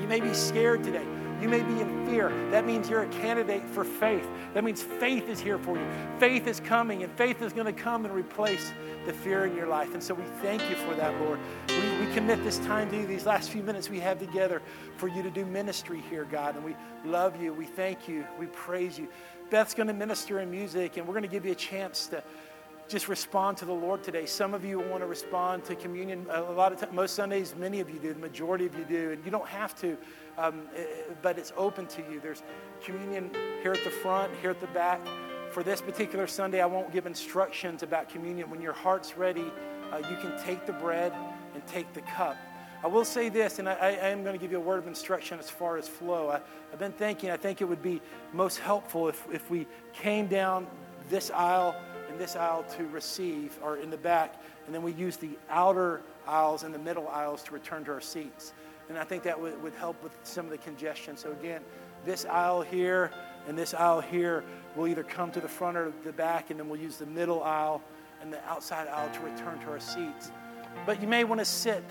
You 0.00 0.06
may 0.06 0.20
be 0.20 0.32
scared 0.32 0.82
today. 0.82 1.04
You 1.40 1.48
may 1.48 1.62
be 1.62 1.80
in 1.80 2.06
fear. 2.06 2.28
That 2.50 2.66
means 2.66 2.90
you're 2.90 3.02
a 3.02 3.08
candidate 3.08 3.64
for 3.64 3.82
faith. 3.82 4.28
That 4.52 4.62
means 4.62 4.82
faith 4.82 5.28
is 5.28 5.40
here 5.40 5.58
for 5.58 5.78
you. 5.78 5.86
Faith 6.18 6.46
is 6.46 6.60
coming, 6.60 7.02
and 7.02 7.10
faith 7.14 7.40
is 7.40 7.52
going 7.54 7.66
to 7.66 7.72
come 7.72 8.04
and 8.04 8.14
replace 8.14 8.72
the 9.06 9.12
fear 9.12 9.46
in 9.46 9.56
your 9.56 9.66
life. 9.66 9.94
And 9.94 10.02
so 10.02 10.12
we 10.12 10.24
thank 10.42 10.68
you 10.68 10.76
for 10.76 10.94
that, 10.96 11.18
Lord. 11.22 11.38
We, 11.68 12.06
we 12.06 12.12
commit 12.12 12.44
this 12.44 12.58
time 12.58 12.90
to 12.90 12.96
you, 12.98 13.06
these 13.06 13.24
last 13.24 13.48
few 13.48 13.62
minutes 13.62 13.88
we 13.88 14.00
have 14.00 14.18
together 14.18 14.60
for 14.96 15.08
you 15.08 15.22
to 15.22 15.30
do 15.30 15.46
ministry 15.46 16.02
here, 16.10 16.24
God. 16.24 16.56
And 16.56 16.64
we 16.64 16.76
love 17.06 17.40
you. 17.40 17.54
We 17.54 17.64
thank 17.64 18.06
you. 18.06 18.26
We 18.38 18.46
praise 18.46 18.98
you. 18.98 19.08
Beth's 19.48 19.72
going 19.72 19.88
to 19.88 19.94
minister 19.94 20.40
in 20.40 20.50
music, 20.50 20.98
and 20.98 21.06
we're 21.06 21.14
going 21.14 21.22
to 21.22 21.28
give 21.28 21.46
you 21.46 21.52
a 21.52 21.56
chance 21.56 22.06
to 22.08 22.22
just 22.86 23.08
respond 23.08 23.56
to 23.56 23.64
the 23.64 23.72
Lord 23.72 24.02
today. 24.02 24.26
Some 24.26 24.52
of 24.52 24.64
you 24.64 24.80
want 24.80 25.00
to 25.00 25.06
respond 25.06 25.64
to 25.66 25.76
communion. 25.76 26.26
A 26.28 26.42
lot 26.42 26.72
of 26.72 26.80
times, 26.80 26.92
most 26.92 27.14
Sundays, 27.14 27.54
many 27.56 27.80
of 27.80 27.88
you 27.88 28.00
do. 28.00 28.12
The 28.12 28.18
majority 28.18 28.66
of 28.66 28.76
you 28.76 28.84
do, 28.84 29.12
and 29.12 29.24
you 29.24 29.30
don't 29.30 29.48
have 29.48 29.74
to 29.80 29.96
um, 30.40 30.62
but 31.22 31.38
it's 31.38 31.52
open 31.56 31.86
to 31.86 32.02
you. 32.10 32.20
There's 32.20 32.42
communion 32.82 33.30
here 33.62 33.72
at 33.72 33.84
the 33.84 33.90
front, 33.90 34.32
here 34.40 34.50
at 34.50 34.60
the 34.60 34.66
back. 34.68 35.00
For 35.50 35.62
this 35.62 35.80
particular 35.80 36.26
Sunday, 36.26 36.60
I 36.60 36.66
won't 36.66 36.92
give 36.92 37.06
instructions 37.06 37.82
about 37.82 38.08
communion. 38.08 38.50
When 38.50 38.62
your 38.62 38.72
heart's 38.72 39.16
ready, 39.16 39.52
uh, 39.92 39.98
you 39.98 40.16
can 40.16 40.40
take 40.42 40.64
the 40.64 40.72
bread 40.72 41.12
and 41.54 41.66
take 41.66 41.92
the 41.92 42.02
cup. 42.02 42.36
I 42.82 42.86
will 42.86 43.04
say 43.04 43.28
this, 43.28 43.58
and 43.58 43.68
I, 43.68 43.74
I 43.74 44.08
am 44.08 44.22
going 44.22 44.34
to 44.34 44.40
give 44.40 44.52
you 44.52 44.56
a 44.56 44.62
word 44.62 44.78
of 44.78 44.86
instruction 44.86 45.38
as 45.38 45.50
far 45.50 45.76
as 45.76 45.86
flow. 45.86 46.30
I, 46.30 46.40
have 46.70 46.78
been 46.78 46.92
thinking, 46.92 47.30
I 47.30 47.36
think 47.36 47.60
it 47.60 47.64
would 47.64 47.82
be 47.82 48.00
most 48.32 48.58
helpful 48.58 49.08
if, 49.08 49.26
if 49.30 49.50
we 49.50 49.66
came 49.92 50.28
down 50.28 50.66
this 51.10 51.30
aisle 51.30 51.74
and 52.08 52.18
this 52.18 52.36
aisle 52.36 52.64
to 52.76 52.86
receive, 52.86 53.58
or 53.62 53.76
in 53.76 53.90
the 53.90 53.98
back, 53.98 54.40
and 54.64 54.74
then 54.74 54.82
we 54.82 54.92
use 54.92 55.16
the 55.16 55.36
outer 55.50 56.00
aisles 56.26 56.62
and 56.62 56.72
the 56.72 56.78
middle 56.78 57.08
aisles 57.08 57.42
to 57.42 57.52
return 57.52 57.84
to 57.84 57.92
our 57.92 58.00
seats. 58.00 58.54
And 58.90 58.98
I 58.98 59.04
think 59.04 59.22
that 59.22 59.40
would, 59.40 59.62
would 59.62 59.72
help 59.74 60.02
with 60.02 60.18
some 60.24 60.44
of 60.44 60.50
the 60.50 60.58
congestion. 60.58 61.16
So, 61.16 61.30
again, 61.30 61.62
this 62.04 62.26
aisle 62.26 62.62
here 62.62 63.12
and 63.46 63.56
this 63.56 63.72
aisle 63.72 64.00
here 64.00 64.42
will 64.74 64.88
either 64.88 65.04
come 65.04 65.30
to 65.30 65.40
the 65.40 65.48
front 65.48 65.76
or 65.76 65.92
the 66.04 66.12
back, 66.12 66.50
and 66.50 66.58
then 66.58 66.68
we'll 66.68 66.80
use 66.80 66.96
the 66.96 67.06
middle 67.06 67.40
aisle 67.44 67.82
and 68.20 68.32
the 68.32 68.44
outside 68.48 68.88
aisle 68.88 69.08
to 69.14 69.20
return 69.20 69.60
to 69.60 69.70
our 69.70 69.78
seats. 69.78 70.32
But 70.86 71.00
you 71.00 71.06
may 71.06 71.22
want 71.22 71.40
to 71.40 71.44
sit. 71.44 71.84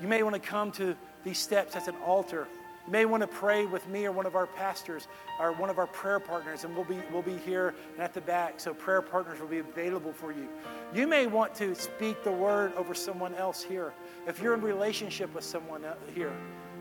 You 0.00 0.06
may 0.06 0.22
want 0.22 0.34
to 0.34 0.40
come 0.40 0.70
to 0.72 0.96
these 1.24 1.38
steps 1.38 1.74
as 1.74 1.88
an 1.88 1.96
altar. 2.06 2.46
You 2.86 2.92
may 2.92 3.04
want 3.06 3.22
to 3.22 3.26
pray 3.26 3.66
with 3.66 3.86
me 3.88 4.06
or 4.06 4.12
one 4.12 4.24
of 4.24 4.36
our 4.36 4.46
pastors 4.46 5.08
or 5.38 5.52
one 5.52 5.68
of 5.68 5.78
our 5.78 5.88
prayer 5.88 6.20
partners, 6.20 6.62
and 6.62 6.74
we'll 6.76 6.84
be, 6.84 6.98
we'll 7.12 7.22
be 7.22 7.36
here 7.38 7.74
and 7.94 8.02
at 8.02 8.14
the 8.14 8.20
back, 8.20 8.60
so 8.60 8.72
prayer 8.72 9.02
partners 9.02 9.40
will 9.40 9.48
be 9.48 9.58
available 9.58 10.12
for 10.12 10.32
you. 10.32 10.48
You 10.94 11.06
may 11.06 11.26
want 11.26 11.54
to 11.56 11.74
speak 11.74 12.22
the 12.22 12.32
word 12.32 12.72
over 12.74 12.94
someone 12.94 13.34
else 13.34 13.62
here. 13.62 13.92
If 14.26 14.40
you're 14.42 14.54
in 14.54 14.60
relationship 14.60 15.34
with 15.34 15.44
someone 15.44 15.84
here, 16.14 16.32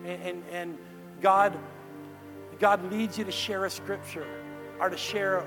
and, 0.05 0.21
and, 0.21 0.43
and 0.51 0.77
God, 1.21 1.57
God 2.59 2.91
leads 2.91 3.17
you 3.17 3.23
to 3.23 3.31
share 3.31 3.65
a 3.65 3.69
scripture 3.69 4.27
or 4.79 4.89
to 4.89 4.97
share 4.97 5.37
a 5.37 5.45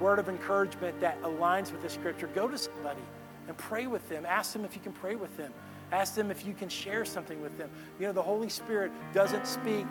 word 0.00 0.18
of 0.18 0.28
encouragement 0.28 0.98
that 1.00 1.20
aligns 1.22 1.72
with 1.72 1.82
the 1.82 1.90
scripture, 1.90 2.28
go 2.34 2.48
to 2.48 2.58
somebody 2.58 3.02
and 3.48 3.56
pray 3.56 3.86
with 3.86 4.08
them. 4.08 4.24
Ask 4.26 4.52
them 4.52 4.64
if 4.64 4.74
you 4.74 4.80
can 4.82 4.92
pray 4.92 5.14
with 5.14 5.36
them. 5.36 5.52
Ask 5.92 6.14
them 6.14 6.30
if 6.30 6.46
you 6.46 6.54
can 6.54 6.68
share 6.68 7.04
something 7.04 7.40
with 7.42 7.56
them. 7.58 7.70
You 8.00 8.06
know, 8.06 8.12
the 8.12 8.22
Holy 8.22 8.48
Spirit 8.48 8.92
doesn't 9.12 9.46
speak 9.46 9.86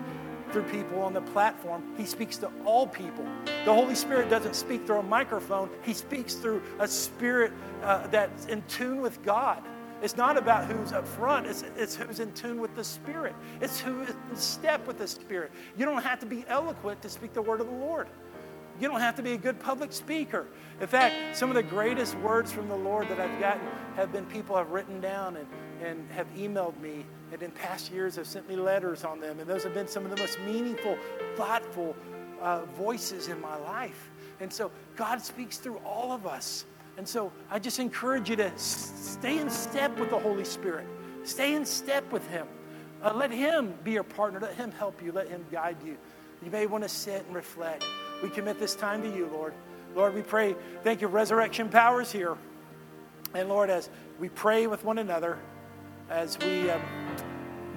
through 0.52 0.64
people 0.64 1.02
on 1.02 1.14
the 1.14 1.22
platform, 1.22 1.84
He 1.96 2.06
speaks 2.06 2.38
to 2.38 2.52
all 2.66 2.86
people. 2.86 3.26
The 3.46 3.74
Holy 3.74 3.96
Spirit 3.96 4.30
doesn't 4.30 4.56
speak 4.56 4.86
through 4.86 4.98
a 4.98 5.04
microphone, 5.04 5.70
He 5.84 5.94
speaks 5.94 6.34
through 6.34 6.62
a 6.80 6.88
spirit 6.88 7.54
uh, 7.84 8.08
that's 8.08 8.48
in 8.48 8.62
tune 8.68 9.02
with 9.02 9.22
God. 9.24 9.64
It's 10.02 10.18
not 10.18 10.38
about 10.38 10.66
who's 10.66 10.92
up 10.92 11.08
front, 11.08 11.46
it's, 11.46 11.64
it's 11.78 11.96
who's 11.96 12.20
in 12.20 12.32
tune 12.34 12.60
with 12.60 12.76
the 12.76 12.84
Spirit. 12.84 13.36
It's 13.62 13.80
who 13.80 14.02
is 14.02 14.16
in 14.30 14.36
step 14.36 14.88
with 14.88 14.98
the 14.98 15.08
Spirit. 15.08 15.52
You 15.78 15.86
don't 15.86 16.02
have 16.02 16.20
to 16.20 16.26
be 16.26 16.44
eloquent 16.48 17.02
to 17.04 17.10
speak 17.10 17.34
the 17.34 17.42
word 17.42 17.62
of 17.62 17.68
the 17.68 17.74
Lord. 17.74 18.08
You 18.80 18.88
don't 18.88 19.00
have 19.00 19.16
to 19.18 19.22
be 19.22 19.34
a 19.34 19.38
good 19.38 19.60
public 19.60 19.94
speaker. 19.94 20.48
In 20.80 20.88
fact, 20.88 21.38
some 21.38 21.50
of 21.50 21.56
the 21.56 21.62
greatest 21.62 22.18
words 22.20 22.52
from 22.52 22.68
the 22.68 22.76
Lord 22.76 23.08
that 23.10 23.20
I've 23.20 23.40
gotten 23.40 23.68
have 23.96 24.12
been 24.12 24.26
people 24.26 24.56
have 24.58 24.72
written 24.72 25.00
down 25.00 25.38
and, 25.38 25.48
and 25.84 26.10
have 26.10 26.28
emailed 26.34 26.80
me, 26.82 27.06
and 27.32 27.44
in 27.44 27.52
past 27.52 27.92
years 27.92 28.16
have 28.16 28.26
sent 28.26 28.50
me 28.50 28.56
letters 28.56 29.04
on 29.04 29.20
them. 29.20 29.40
And 29.40 29.48
those 29.48 29.64
have 29.64 29.76
been 29.76 29.88
some 29.88 30.04
of 30.04 30.10
the 30.10 30.18
most 30.18 30.40
meaningful, 30.48 30.98
thoughtful 31.36 31.96
uh, 32.42 32.66
voices 32.76 33.28
in 33.28 33.40
my 33.40 33.56
life. 33.56 34.10
And 34.40 34.52
so 34.52 34.72
God 34.96 35.22
speaks 35.22 35.58
through 35.58 35.78
all 35.86 36.12
of 36.12 36.26
us. 36.26 36.66
And 37.02 37.10
so 37.10 37.32
I 37.50 37.58
just 37.58 37.80
encourage 37.80 38.30
you 38.30 38.36
to 38.36 38.52
stay 38.58 39.40
in 39.40 39.50
step 39.50 40.00
with 40.00 40.12
the 40.12 40.20
Holy 40.20 40.46
Spirit, 40.46 40.86
stay 41.24 41.56
in 41.56 41.66
step 41.66 42.12
with 42.12 42.28
Him. 42.28 42.46
Uh, 43.02 43.12
let 43.16 43.32
Him 43.32 43.74
be 43.84 43.94
your 43.94 44.04
partner, 44.04 44.40
let 44.40 44.54
Him 44.54 44.72
help 44.72 45.02
you, 45.02 45.12
let 45.12 45.28
Him 45.28 45.44
guide 45.52 45.78
you. 45.84 45.98
You 46.46 46.52
may 46.52 46.68
want 46.68 46.84
to 46.84 46.88
sit 46.88 47.26
and 47.26 47.34
reflect. 47.34 47.84
We 48.22 48.30
commit 48.30 48.60
this 48.60 48.76
time 48.76 49.02
to 49.02 49.10
you, 49.10 49.28
Lord. 49.34 49.56
Lord, 49.96 50.14
we 50.14 50.22
pray, 50.22 50.56
thank 50.84 51.02
you, 51.02 51.08
resurrection 51.08 51.70
powers 51.70 52.12
here. 52.12 52.38
And 53.34 53.50
Lord, 53.50 53.72
as 53.72 53.90
we 54.20 54.30
pray 54.30 54.68
with 54.68 54.86
one 54.86 55.00
another, 55.00 55.40
as 56.12 56.38
we, 56.38 56.70
um, 56.70 56.84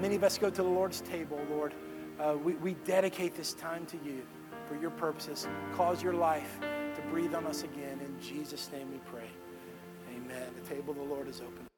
many 0.02 0.16
of 0.16 0.22
us 0.22 0.36
go 0.36 0.50
to 0.50 0.62
the 0.62 0.68
Lord's 0.68 1.00
table, 1.00 1.40
Lord, 1.50 1.72
uh, 2.20 2.36
we, 2.44 2.56
we 2.56 2.74
dedicate 2.84 3.34
this 3.34 3.54
time 3.54 3.86
to 3.86 3.96
you 4.04 4.20
for 4.68 4.76
your 4.76 4.90
purposes. 4.90 5.48
Cause 5.74 6.02
your 6.02 6.12
life 6.12 6.58
to 6.60 7.00
breathe 7.08 7.34
on 7.34 7.46
us 7.46 7.62
again. 7.62 8.03
In 8.14 8.20
Jesus' 8.20 8.70
name 8.72 8.90
we 8.90 8.98
pray. 9.10 9.28
Amen. 10.14 10.48
The 10.62 10.74
table 10.74 10.90
of 10.92 10.96
the 10.96 11.02
Lord 11.04 11.28
is 11.28 11.40
open. 11.40 11.73